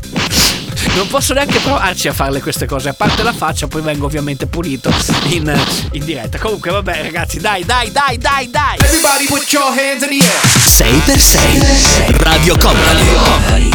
Non 0.95 1.07
posso 1.07 1.33
neanche 1.33 1.59
provarci 1.59 2.07
a 2.07 2.13
farle 2.13 2.41
queste 2.41 2.65
cose, 2.65 2.89
a 2.89 2.93
parte 2.93 3.23
la 3.23 3.33
faccia, 3.33 3.67
poi 3.67 3.81
vengo 3.81 4.05
ovviamente 4.05 4.45
pulito 4.47 4.93
in, 5.29 5.51
in 5.91 6.03
diretta. 6.03 6.37
Comunque, 6.37 6.71
vabbè, 6.71 7.01
ragazzi, 7.01 7.39
dai, 7.39 7.63
dai, 7.63 7.91
dai, 7.91 8.17
dai, 8.17 8.49
dai. 8.49 8.77
Everybody 8.77 9.25
put 9.27 9.51
your 9.51 9.71
hands 9.71 10.03
in 10.03 10.09
the 10.09 10.25
air. 10.25 10.51
6x6 10.71 12.23
Radio 12.23 12.57
Company 12.57 13.69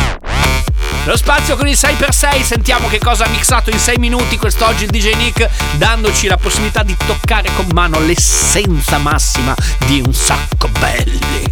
Lo 1.04 1.16
spazio 1.16 1.56
con 1.56 1.68
il 1.68 1.78
6x6, 1.80 2.42
sentiamo 2.42 2.88
che 2.88 2.98
cosa 2.98 3.24
ha 3.24 3.28
mixato 3.28 3.70
in 3.70 3.78
6 3.78 3.96
minuti 3.98 4.36
quest'oggi 4.36 4.84
il 4.84 4.90
DJ 4.90 5.14
Nick, 5.14 5.48
dandoci 5.76 6.26
la 6.26 6.36
possibilità 6.36 6.82
di 6.82 6.96
toccare 7.06 7.48
con 7.54 7.66
mano 7.72 8.00
l'essenza 8.00 8.98
massima 8.98 9.54
di 9.86 10.02
un 10.04 10.12
sacco 10.12 10.68
belli. 10.80 11.44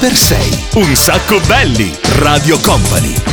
6x6. 0.00 0.78
Un 0.78 0.96
sacco 0.96 1.40
belli, 1.46 1.92
Radio 2.16 2.58
Company. 2.60 3.29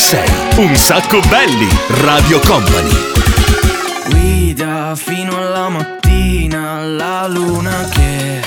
Sei 0.00 0.28
un 0.56 0.74
sacco 0.74 1.20
belli, 1.28 1.68
Radio 2.00 2.40
Company. 2.40 2.90
Guida 4.08 4.96
fino 4.96 5.36
alla 5.36 5.68
mattina 5.68 6.82
la 6.82 7.28
luna 7.28 7.86
che 7.92 8.40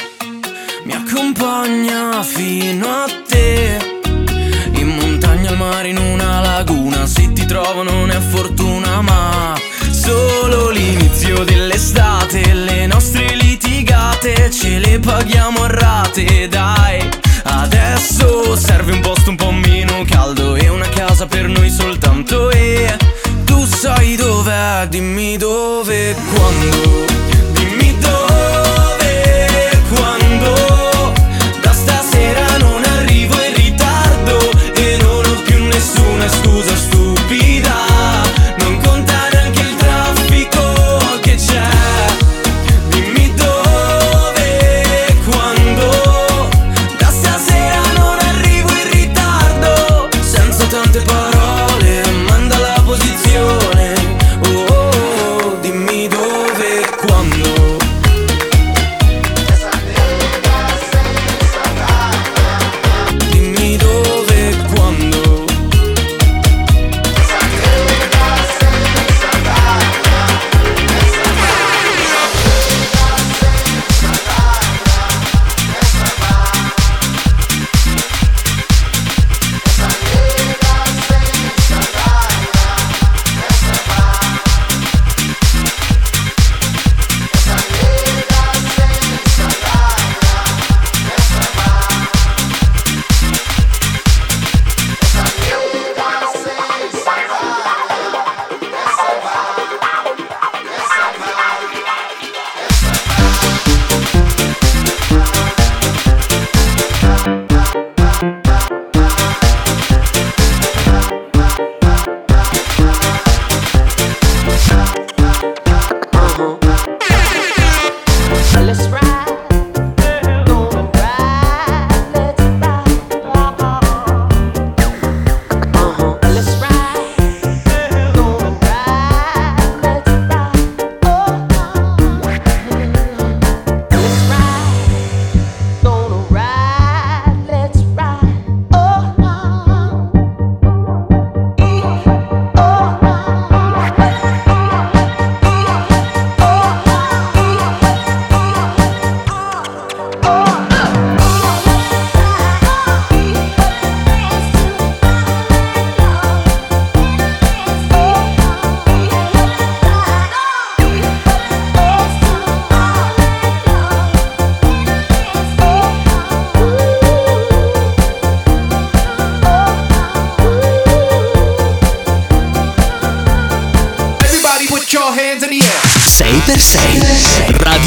mi 0.84 0.94
accompagna 0.94 2.22
fino 2.24 2.86
a 2.86 3.06
te. 3.26 4.02
In 4.74 4.88
montagna, 5.00 5.52
al 5.52 5.58
mare, 5.58 5.90
in 5.90 5.98
una 5.98 6.42
laguna, 6.42 7.06
se 7.06 7.32
ti 7.32 7.46
trovo 7.46 7.84
non 7.84 8.10
è 8.10 8.20
fortuna, 8.20 9.00
ma 9.02 9.56
solo 9.90 10.70
l'inizio 10.70 11.46
dell'estate, 11.46 12.54
le 12.54 12.88
nostre 12.88 13.36
litigate 13.36 14.52
ce 14.52 14.80
le 14.80 15.00
paghiamo 15.00 15.64
a 15.64 15.68
rate, 15.68 16.48
dai 16.50 17.22
Adesso 17.56 18.56
serve 18.56 18.92
un 18.94 19.02
posto 19.02 19.30
un 19.30 19.36
po' 19.36 19.52
meno 19.52 20.04
caldo 20.08 20.56
e 20.56 20.70
una 20.70 20.90
casa 20.90 21.26
per 21.28 21.48
noi 21.48 21.70
soltanto. 21.70 22.50
E 22.50 22.98
tu 23.46 23.66
sai 23.66 24.16
dov'è, 24.16 24.88
dimmi 24.90 25.38
dove, 25.38 26.16
quando 26.34 27.33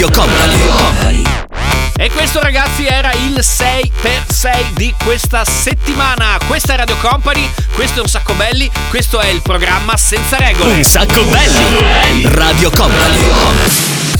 Radio 0.07 0.23
Company. 0.23 1.25
E 1.97 2.11
questo 2.11 2.41
ragazzi 2.41 2.87
era 2.87 3.13
il 3.13 3.41
6x6 3.41 4.75
di 4.75 4.95
questa 5.03 5.45
settimana. 5.45 6.39
Questa 6.47 6.75
è 6.75 6.77
Radio 6.77 6.97
Company, 7.01 7.51
questo 7.75 7.99
è 7.99 8.03
un 8.03 8.09
sacco 8.09 8.35
belli, 8.35 8.71
questo 8.89 9.19
è 9.19 9.27
il 9.27 9.43
programma 9.43 9.97
senza 9.97 10.37
regole. 10.37 10.75
Un 10.75 10.85
sacco 10.85 11.25
belli. 11.25 12.23
Radio 12.35 12.71
Company. 12.71 13.19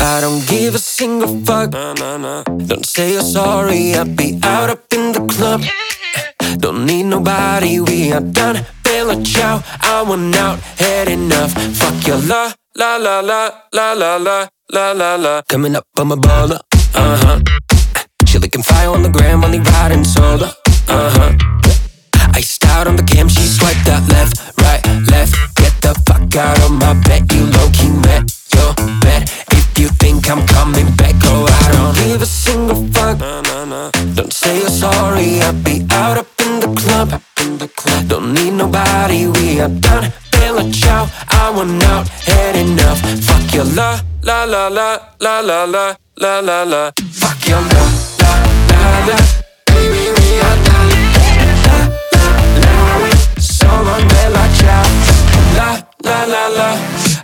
I 0.01 0.21
don't 0.21 0.45
give 0.49 0.75
a 0.75 0.81
single 0.81 1.41
fuck. 1.45 1.69
Don't 1.69 2.85
say 2.85 3.13
you're 3.13 3.23
sorry. 3.23 3.95
I'll 3.95 4.07
be 4.07 4.39
out 4.43 4.71
up 4.71 4.93
in 4.93 5.13
the 5.13 5.25
club. 5.27 5.63
Don't 6.57 6.85
need 6.85 7.05
nobody. 7.05 7.79
We 7.79 8.13
are 8.13 8.25
done. 8.25 8.65
Bella 8.83 9.23
ciao. 9.23 9.63
I 9.83 10.03
want 10.05 10.35
out. 10.37 10.59
Had 10.79 11.09
enough. 11.09 11.53
Fuck 11.53 12.09
your 12.09 12.19
la 12.27 12.53
la 12.75 12.97
la 12.97 13.21
la 13.21 13.67
la 13.71 13.95
la 13.95 14.17
la 14.19 14.56
la 14.73 14.93
la 14.93 15.17
la. 15.17 15.43
Coming 15.49 15.77
up, 15.77 15.87
I'm 15.99 16.13
a 16.13 16.17
baller. 16.17 16.61
Uh 16.95 17.17
huh. 17.23 17.41
She 18.27 18.39
looking 18.39 18.63
fire 18.63 18.91
on 18.91 19.03
the 19.03 19.09
gram, 19.09 19.45
only 19.45 19.61
riding 19.61 20.05
solo. 20.05 20.49
Uh 20.89 21.11
huh. 21.17 21.33
Iced 22.35 22.65
out 22.65 22.87
on 22.87 22.97
the 22.97 23.03
cam, 23.03 23.29
she 23.29 23.43
swiped 23.43 23.85
that 23.87 24.03
left, 24.09 24.37
right, 24.61 24.85
left. 25.11 25.35
Get 25.57 25.73
the 25.81 25.95
fuck 26.07 26.35
out 26.37 26.59
of 26.63 26.73
my 26.73 26.95
bed, 27.09 27.33
you 27.33 27.47
low 27.47 27.69
key 27.73 27.91
met 28.05 28.31
your 28.55 28.75
bed. 29.01 29.31
If 29.53 29.79
you 29.79 29.89
think 29.89 30.29
I'm 30.31 30.47
coming 30.47 30.95
back, 30.97 31.15
oh 31.25 31.47
I 31.47 31.73
don't 31.73 31.95
give 31.97 32.23
a 32.23 32.27
single 32.27 32.87
fuck. 32.93 33.19
Don't 34.15 34.33
say 34.33 34.59
you're 34.59 34.69
sorry, 34.69 35.41
I'll 35.41 35.53
be 35.53 35.87
out 35.91 36.19
up 36.19 36.27
in 36.39 36.61
the 36.61 36.81
club 36.81 37.23
in 37.47 37.59
the 37.59 37.69
club. 37.69 38.09
Don't 38.09 38.33
need 38.35 38.53
nobody, 38.53 39.27
we 39.27 39.61
are 39.61 39.69
done. 39.69 40.13
Bella 40.33 40.65
ciao, 40.73 41.09
I 41.31 41.51
want 41.55 41.83
out, 41.85 42.09
had 42.09 42.57
enough. 42.57 43.01
Fuck 43.27 43.55
your 43.55 43.65
la, 43.79 44.01
la 44.23 44.45
la 44.45 44.69
la, 44.69 44.89
la 45.21 45.41
la 45.41 45.65
la, 45.65 45.85
la 46.17 46.41
la 46.41 46.63
la. 46.65 46.91
Fuck 47.21 47.49
your 47.49 47.63
la, 47.73 47.83
la 48.23 48.33
la 48.71 48.83
la. 49.09 49.17
Baby, 49.67 50.03
we 50.17 50.29
are 50.47 50.59
done. 50.67 50.93
La 51.67 51.79
la 52.13 52.29
la, 52.63 52.75
We 53.03 53.11
so 53.41 53.69
long, 53.87 54.07
Bella 54.13 54.45
ciao. 54.59 54.87
La 55.59 55.69
la 56.07 56.19
la 56.33 56.45
la, 56.59 56.69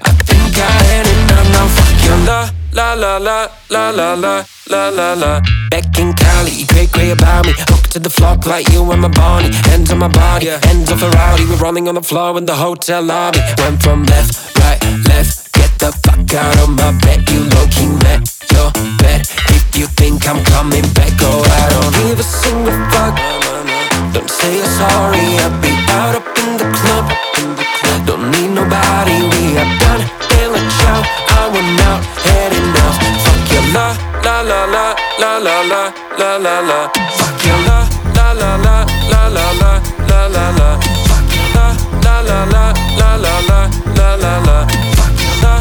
I 0.09 0.13
think 0.29 0.57
I 0.59 0.71
had 0.89 1.07
enough. 1.15 1.49
Now 1.55 1.67
fuck 1.77 1.99
your 2.07 2.19
la, 2.29 2.39
la 2.73 2.89
la 2.95 3.13
la, 3.19 3.39
la 3.71 3.91
la 3.91 4.15
la, 4.15 4.45
la 4.71 4.89
la 4.89 5.15
la. 5.15 5.62
Back 5.73 5.99
in 5.99 6.13
Cali, 6.13 6.67
great 6.69 6.93
grey 6.93 7.13
about 7.13 7.47
me. 7.47 7.55
Hooked 7.57 7.93
to 7.93 7.99
the 7.99 8.11
flock 8.11 8.45
like 8.45 8.69
you 8.75 8.85
and 8.93 9.01
my 9.01 9.09
Bonnie. 9.09 9.49
Hands 9.73 9.91
on 9.91 10.01
my 10.01 10.09
body, 10.09 10.49
hands 10.49 10.91
a 10.93 10.97
rowdy. 11.09 11.47
We're 11.47 11.65
rolling 11.65 11.89
on 11.89 11.95
the 11.95 12.03
floor 12.03 12.37
in 12.37 12.45
the 12.45 12.55
hotel 12.55 13.01
lobby. 13.01 13.41
Went 13.57 13.83
from 13.83 14.05
left, 14.05 14.37
right, 14.61 14.77
left. 15.09 15.51
Get 15.55 15.73
the 15.81 15.91
fuck 16.05 16.29
out 16.37 16.59
of 16.61 16.69
my 16.77 16.93
bed. 17.01 17.25
You 17.33 17.49
low 17.57 17.65
key 17.73 17.89
met 18.05 18.21
your 18.53 18.69
bed. 19.01 19.25
If 19.49 19.65
you 19.73 19.87
think 19.97 20.29
I'm 20.29 20.45
coming 20.45 20.85
back, 20.93 21.17
go 21.17 21.41
I 21.41 21.65
don't 21.73 21.93
give 22.05 22.21
a 22.21 22.23
single 22.23 22.77
fuck. 22.93 23.17
Don't 24.13 24.29
say 24.29 24.53
you're 24.53 24.77
sorry. 24.77 25.25
I'll 25.41 25.57
be 25.65 25.73
out 25.89 26.21
up 26.21 26.29
in 26.37 26.61
the 26.61 26.69
club. 26.69 27.09
Don't 28.05 28.29
need 28.29 28.53
nobody. 28.53 29.25
We 29.25 29.57
are 29.57 29.73
done. 29.81 30.05
I 31.33 31.49
want 31.49 31.81
out. 31.89 32.05
Had 32.29 32.53
enough. 32.61 32.97
Fuck 33.25 33.53
your 33.57 33.65
la 33.73 34.12
la 34.25 34.43
la 34.43 34.67
la 34.67 34.95
la 35.19 35.39
la 35.39 35.63
la 35.63 35.93
la 36.19 36.39
la 36.39 36.61
la. 36.61 36.91
Fuck 37.19 37.45
your 37.45 37.59
la 37.67 37.79
la 38.15 38.33
la 38.33 38.51
la 38.63 38.77
la 39.11 39.23
la 39.37 39.47
la 39.61 39.71
la 40.09 40.21
la 40.35 40.45
la. 40.59 40.69
Fuck 41.09 41.33
your 41.35 41.49
la 41.55 41.67
la 42.05 42.15
la 42.23 42.73
la 42.99 43.11
la 43.17 43.35
la 43.47 43.49
la 43.49 43.59
la 43.97 44.09
la 44.23 44.33
la. 44.47 44.57
Fuck 44.97 45.21
your 45.23 45.37
la 45.43 45.55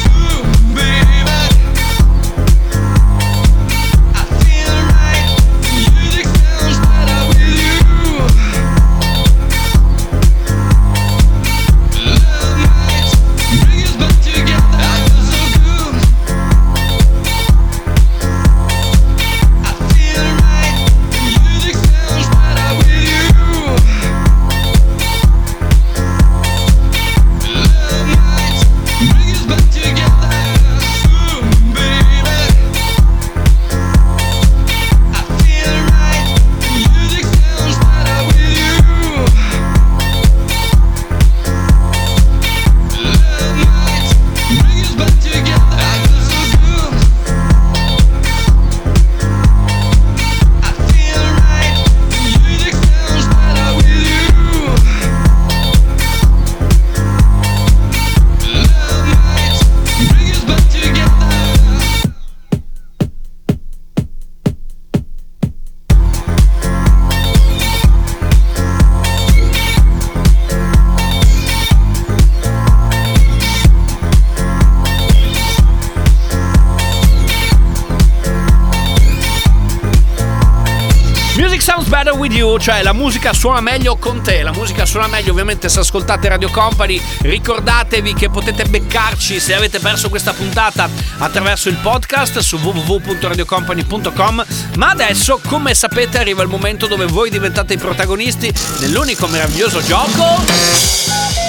Cioè 82.61 82.83
la 82.83 82.93
musica 82.93 83.33
suona 83.33 83.59
meglio 83.59 83.97
con 83.97 84.21
te, 84.21 84.43
la 84.43 84.51
musica 84.51 84.85
suona 84.85 85.07
meglio 85.07 85.31
ovviamente 85.31 85.67
se 85.67 85.79
ascoltate 85.79 86.29
Radio 86.29 86.51
Company, 86.51 87.01
ricordatevi 87.21 88.13
che 88.13 88.29
potete 88.29 88.65
beccarci 88.65 89.39
se 89.39 89.55
avete 89.55 89.79
perso 89.79 90.09
questa 90.09 90.31
puntata 90.31 90.87
attraverso 91.17 91.69
il 91.69 91.77
podcast 91.77 92.37
su 92.39 92.57
www.radiocompany.com, 92.57 94.45
ma 94.77 94.89
adesso 94.89 95.41
come 95.47 95.73
sapete 95.73 96.19
arriva 96.19 96.43
il 96.43 96.49
momento 96.49 96.85
dove 96.85 97.05
voi 97.05 97.31
diventate 97.31 97.73
i 97.73 97.77
protagonisti 97.77 98.53
nell'unico 98.79 99.25
meraviglioso 99.25 99.81
gioco 99.81 101.41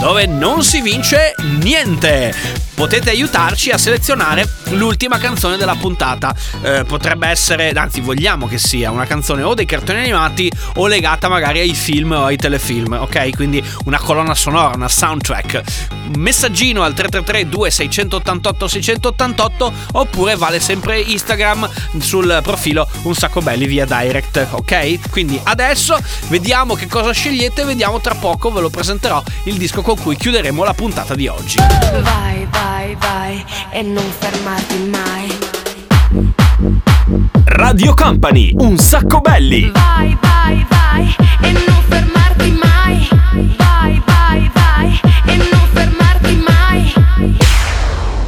dove 0.00 0.26
non 0.26 0.64
si 0.64 0.80
vince 0.80 1.34
niente. 1.38 2.67
Potete 2.78 3.10
aiutarci 3.10 3.70
a 3.70 3.76
selezionare 3.76 4.48
l'ultima 4.70 5.18
canzone 5.18 5.56
della 5.56 5.74
puntata. 5.74 6.32
Eh, 6.62 6.84
potrebbe 6.84 7.26
essere, 7.26 7.70
anzi 7.70 8.00
vogliamo 8.00 8.46
che 8.46 8.58
sia 8.58 8.92
una 8.92 9.04
canzone 9.04 9.42
o 9.42 9.52
dei 9.52 9.66
cartoni 9.66 9.98
animati 9.98 10.48
o 10.76 10.86
legata 10.86 11.28
magari 11.28 11.58
ai 11.58 11.74
film 11.74 12.12
o 12.12 12.26
ai 12.26 12.36
telefilm, 12.36 12.92
ok? 12.92 13.34
Quindi 13.34 13.60
una 13.86 13.98
colonna 13.98 14.32
sonora, 14.36 14.76
una 14.76 14.86
soundtrack. 14.86 15.62
Messaggino 16.16 16.84
al 16.84 16.94
333 16.94 17.48
2688 17.48 18.68
688 18.68 19.72
oppure 19.94 20.36
vale 20.36 20.60
sempre 20.60 21.00
Instagram 21.00 21.68
sul 21.98 22.38
profilo 22.44 22.88
Un 23.02 23.14
Sacco 23.14 23.40
Belli 23.40 23.66
via 23.66 23.86
direct, 23.86 24.46
ok? 24.52 25.10
Quindi 25.10 25.38
adesso 25.42 25.98
vediamo 26.28 26.74
che 26.74 26.86
cosa 26.86 27.10
scegliete, 27.10 27.64
vediamo 27.64 28.00
tra 28.00 28.14
poco 28.14 28.52
ve 28.52 28.60
lo 28.60 28.70
presenterò 28.70 29.20
il 29.46 29.56
disco 29.56 29.82
con 29.82 29.98
cui 29.98 30.16
chiuderemo 30.16 30.62
la 30.62 30.74
puntata 30.74 31.16
di 31.16 31.26
oggi. 31.26 31.58
Vai, 31.58 32.46
vai, 32.50 32.67
vai 32.98 33.44
e 33.70 33.82
non 33.82 34.04
fermarti 34.18 34.78
mai. 34.90 35.38
Radio 37.44 37.94
Company. 37.94 38.52
Un 38.54 38.76
sacco 38.76 39.20
belli. 39.20 39.70
Vai, 39.70 40.16
vai, 40.20 40.66
vai 40.68 41.16
e 41.42 41.52
non 41.52 41.82
fermarti 41.88 42.50
mai. 42.62 43.08
Vai, 43.56 44.02
vai, 44.06 44.50
vai 44.52 45.00
e 45.26 45.36
non 45.36 45.68
fermarti 45.72 46.44
mai. 46.46 46.94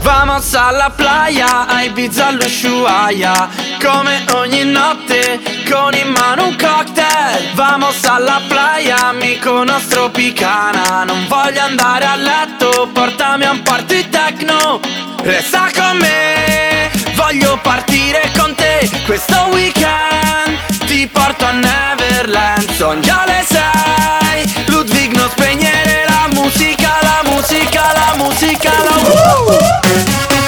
Vamos 0.03 0.55
a 0.55 0.71
la 0.71 0.91
playa, 0.91 1.67
a 1.67 1.83
Ibiza, 1.85 2.31
lo 2.31 2.45
Ushuaia 2.45 3.49
come 3.83 4.25
ogni 4.35 4.65
notte, 4.65 5.41
con 5.69 5.95
in 5.95 6.09
mano 6.13 6.49
un 6.49 6.57
cocktail. 6.57 7.55
Vamos 7.55 8.05
alla 8.05 8.41
playa, 8.47 9.09
amico 9.09 9.65
nostro 9.65 10.11
picana. 10.11 11.05
Non 11.05 11.27
voglio 11.29 11.63
andare 11.63 12.05
a 12.05 12.17
letto, 12.17 12.50
portami 12.93 13.45
a 13.45 13.53
un 13.53 13.63
party 13.63 14.09
techno. 14.09 14.81
Resta 15.23 15.69
con 15.75 15.99
me, 15.99 16.91
voglio 17.15 17.59
partire 17.63 18.31
con 18.37 18.55
te 18.55 18.89
questo 19.07 19.49
weekend. 19.53 20.59
Ti 20.87 21.07
porto 21.07 21.45
a 21.45 21.53
Neverland, 21.53 22.71
son 22.77 23.01
le 23.01 23.45
sei. 23.47 24.65
Ludwig 24.67 25.13
non 25.15 25.29
spegnere 25.31 26.05
la 26.07 26.29
musica, 26.33 26.99
la 27.03 27.23
musica, 27.31 27.93
la 27.93 28.15
musica, 28.17 28.73
la 28.85 28.97
uh! 28.97 30.40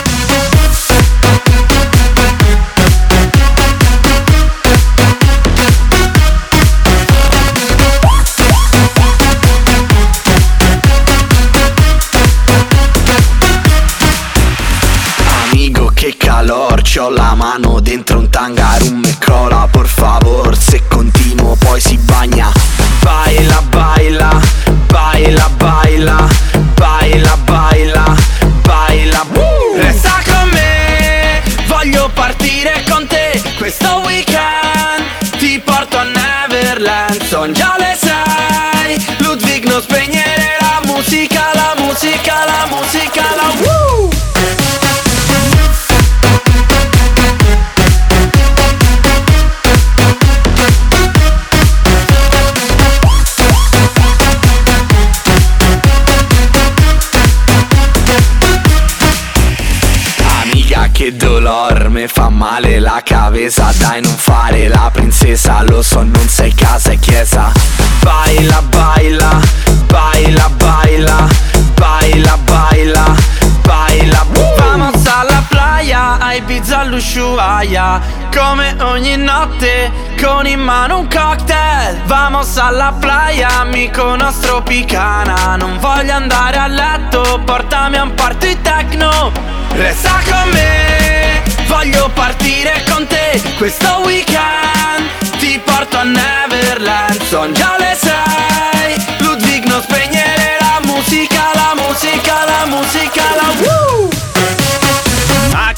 Ibiza 76.72 76.78
all'Ushuaia 76.78 78.00
Come 78.34 78.74
ogni 78.80 79.16
notte 79.16 79.90
Con 80.18 80.46
in 80.46 80.60
mano 80.60 81.00
un 81.00 81.08
cocktail. 81.08 82.00
Vamos 82.06 82.56
alla 82.56 82.94
playa 82.98 83.60
Amico 83.60 84.16
nostro 84.16 84.62
picana. 84.62 85.56
Non 85.56 85.78
voglio 85.78 86.14
andare 86.14 86.56
a 86.56 86.66
letto 86.66 87.40
Portami 87.44 87.96
a 87.96 88.02
un 88.04 88.14
party 88.14 88.58
techno. 88.62 89.30
Resta 89.72 90.18
con 90.24 90.48
me 90.52 91.42
Voglio 91.66 92.08
partire 92.14 92.82
con 92.88 93.06
te 93.06 93.42
Questo 93.58 94.00
weekend. 94.04 95.38
Ti 95.38 95.60
porto 95.62 95.98
a 95.98 96.04
Neverland 96.04 97.22
Son 97.24 97.52
già 97.52 97.76
le 97.78 97.96
sei. 98.00 99.18
Ludwig 99.18 99.64
non 99.66 99.82
spegnere 99.82 100.56
la 100.58 100.80
musica 100.84 101.50
La 101.52 101.74
musica, 101.76 102.44
la 102.46 102.66
musica, 102.66 103.22
la 103.36 103.52
woo 103.60 104.11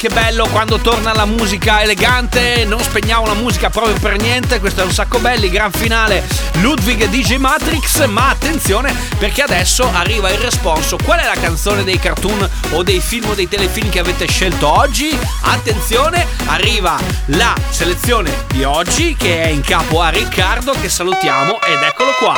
che 0.08 0.12
bello 0.12 0.46
quando 0.48 0.80
torna 0.80 1.14
la 1.14 1.24
musica 1.24 1.80
elegante. 1.80 2.66
Non 2.66 2.78
spegniamo 2.78 3.24
la 3.24 3.32
musica 3.32 3.70
proprio 3.70 3.98
per 3.98 4.20
niente. 4.20 4.60
Questo 4.60 4.82
è 4.82 4.84
un 4.84 4.92
sacco 4.92 5.18
belli. 5.18 5.48
Gran 5.48 5.72
finale 5.72 6.22
Ludwig 6.60 7.06
DJ 7.06 7.36
Matrix. 7.36 8.04
Ma 8.04 8.28
attenzione 8.28 8.94
perché 9.18 9.40
adesso 9.40 9.88
arriva 9.90 10.30
il 10.30 10.36
responso. 10.40 10.98
Qual 11.02 11.18
è 11.18 11.24
la 11.24 11.40
canzone 11.40 11.84
dei 11.84 11.98
cartoon 11.98 12.46
o 12.72 12.82
dei 12.82 13.00
film 13.00 13.30
o 13.30 13.34
dei 13.34 13.48
telefilm 13.48 13.88
che 13.88 14.00
avete 14.00 14.28
scelto 14.28 14.68
oggi? 14.68 15.18
Attenzione, 15.40 16.26
arriva 16.46 16.98
la 17.26 17.54
selezione 17.70 18.44
di 18.48 18.62
oggi 18.62 19.16
che 19.16 19.44
è 19.44 19.46
in 19.46 19.62
capo 19.62 20.02
a 20.02 20.10
Riccardo 20.10 20.74
che 20.78 20.90
salutiamo 20.90 21.62
ed 21.62 21.82
eccolo 21.82 22.10
qua. 22.18 22.34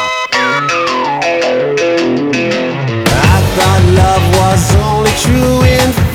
I 3.09 3.43
thought 3.57 3.83
love 3.93 4.37
was 4.37 4.73
only 4.75 5.13
true 5.21 5.69
in 5.69 6.06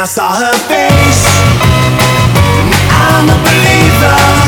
I 0.00 0.04
saw 0.04 0.34
her 0.34 0.54
face. 0.66 1.26
I'm 2.90 3.28
a 3.28 3.36
believer. 3.44 4.39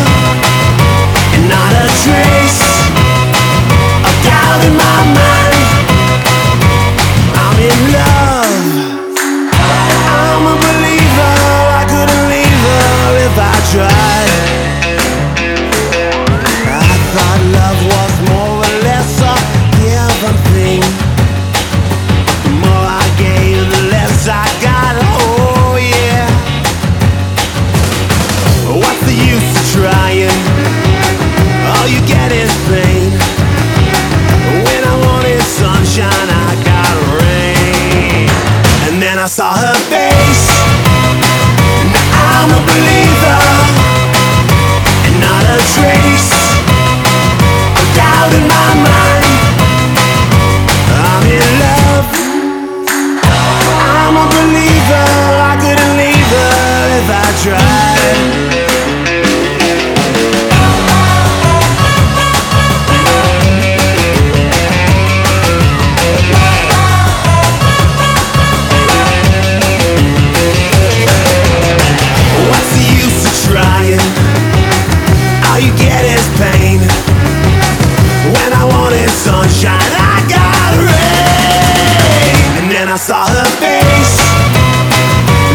Saw 83.03 83.27
her 83.27 83.45
face. 83.59 84.17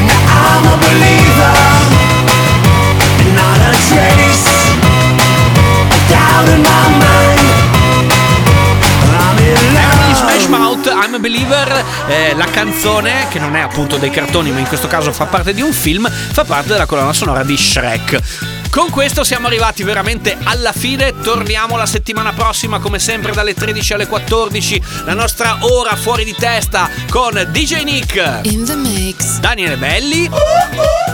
Now 0.04 0.52
I'm 0.52 0.66
a 0.68 0.78
believer. 0.84 1.56
Not 3.40 3.60
a 3.64 3.74
trace 3.88 4.52
of 5.94 6.02
doubt 6.12 6.50
in 6.52 6.62
my 6.62 6.86
mind. 7.00 7.48
Smash 10.14 10.48
Mouth, 10.48 10.88
I'm 10.88 11.14
a 11.14 11.20
Believer, 11.20 11.86
eh, 12.08 12.34
la 12.36 12.46
canzone 12.46 13.28
che 13.30 13.40
non 13.40 13.56
è 13.56 13.62
appunto 13.62 13.98
dei 13.98 14.10
cartoni 14.10 14.52
ma 14.52 14.60
in 14.60 14.68
questo 14.68 14.88
caso 14.88 15.14
fa 15.14 15.26
parte 15.26 15.54
di 15.54 15.62
un 15.62 15.72
film, 15.72 16.10
fa 16.10 16.44
parte 16.44 16.70
della 16.70 16.86
colonna 16.86 17.14
sonora 17.14 17.44
di 17.44 17.56
Shrek. 17.56 18.57
Con 18.70 18.90
questo 18.92 19.24
siamo 19.24 19.48
arrivati 19.48 19.84
veramente 19.84 20.38
alla 20.44 20.72
fine. 20.72 21.14
Torniamo 21.20 21.78
la 21.78 21.86
settimana 21.86 22.34
prossima, 22.34 22.80
come 22.80 23.00
sempre, 23.00 23.32
dalle 23.32 23.54
13 23.54 23.94
alle 23.94 24.08
14. 24.08 24.82
La 25.06 25.14
nostra 25.14 25.58
ora 25.62 25.96
fuori 25.96 26.24
di 26.24 26.36
testa 26.38 26.90
con 27.10 27.34
DJ 27.52 27.84
Nick. 27.84 28.42
In 28.44 28.66
the 28.66 28.76
mix. 28.76 29.40
Daniele 29.40 29.78
Belli. 29.78 30.30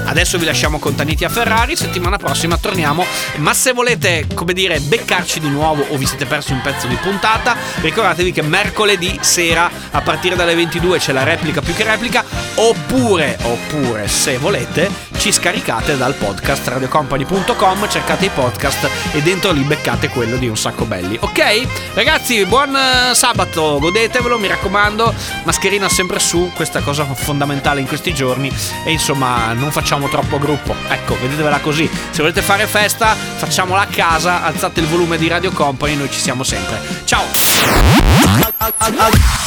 Adesso 0.06 0.38
vi 0.38 0.46
lasciamo 0.46 0.80
con 0.80 0.96
Tanitia 0.96 1.30
Ferrari. 1.30 1.76
Settimana 1.76 2.18
prossima 2.18 2.58
torniamo. 2.58 3.06
Ma 3.38 3.54
se 3.54 3.72
volete, 3.72 4.28
come 4.34 4.54
dire, 4.54 4.80
beccarci 4.80 5.40
di 5.40 5.50
nuovo 5.50 5.86
o 5.90 5.98
vi 5.98 6.06
siete 6.06 6.26
persi 6.26 6.52
un 6.52 6.62
pezzo 6.62 6.88
di 6.88 6.96
puntata, 6.96 7.56
ricordatevi 7.82 8.32
che 8.32 8.42
mercoledì 8.42 9.18
sera 9.22 9.70
a 9.92 10.02
partire 10.02 10.36
dalle 10.36 10.56
22 10.56 11.00
c'è 11.00 11.14
la 11.14 11.24
replica 11.24 11.62
più 11.62 11.74
che 11.74 11.84
replica. 11.84 12.24
Oppure, 12.56 13.38
oppure, 13.42 14.08
se 14.08 14.38
volete, 14.38 14.90
ci 15.18 15.32
scaricate 15.32 15.98
dal 15.98 16.14
podcast 16.14 16.68
radiocompany.com, 16.68 17.43
cercate 17.90 18.26
i 18.26 18.30
podcast 18.30 18.90
e 19.12 19.22
dentro 19.22 19.52
lì 19.52 19.62
beccate 19.62 20.10
quello 20.10 20.38
di 20.38 20.48
un 20.48 20.58
sacco 20.58 20.86
belli. 20.86 21.18
Ok? 21.20 21.94
Ragazzi, 21.94 22.46
buon 22.46 22.76
eh, 22.76 23.14
sabato, 23.14 23.78
godetevelo, 23.80 24.40
mi 24.40 24.48
raccomando. 24.48 25.14
Mascherina 25.44 25.90
sempre 25.90 26.20
su, 26.20 26.52
questa 26.56 26.82
cosa 26.82 27.06
fondamentale 27.06 27.80
in 27.82 27.88
questi 27.88 28.14
giorni. 28.14 28.52
E 28.86 28.92
insomma, 28.92 29.54
non 29.54 29.72
facciamo 29.72 30.10
troppo 30.10 30.40
gruppo. 30.40 30.76
Ecco, 30.88 31.18
vedetevela 31.20 31.60
così. 31.60 31.90
Se 32.10 32.22
volete 32.22 32.42
fare 32.42 32.68
festa, 32.68 33.16
facciamola 33.16 33.82
a 33.82 33.88
casa, 33.88 34.44
alzate 34.44 34.80
il 34.80 34.88
volume 34.88 35.18
di 35.18 35.28
Radio 35.28 35.52
Company, 35.52 35.96
noi 35.96 36.10
ci 36.12 36.20
siamo 36.20 36.44
sempre. 36.44 36.80
Ciao! 37.06 37.24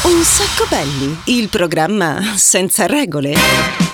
Un 0.03 0.23
sacco 0.23 0.67
belli, 0.69 1.19
il 1.25 1.49
programma 1.49 2.35
senza 2.37 2.87
regole. 2.87 3.86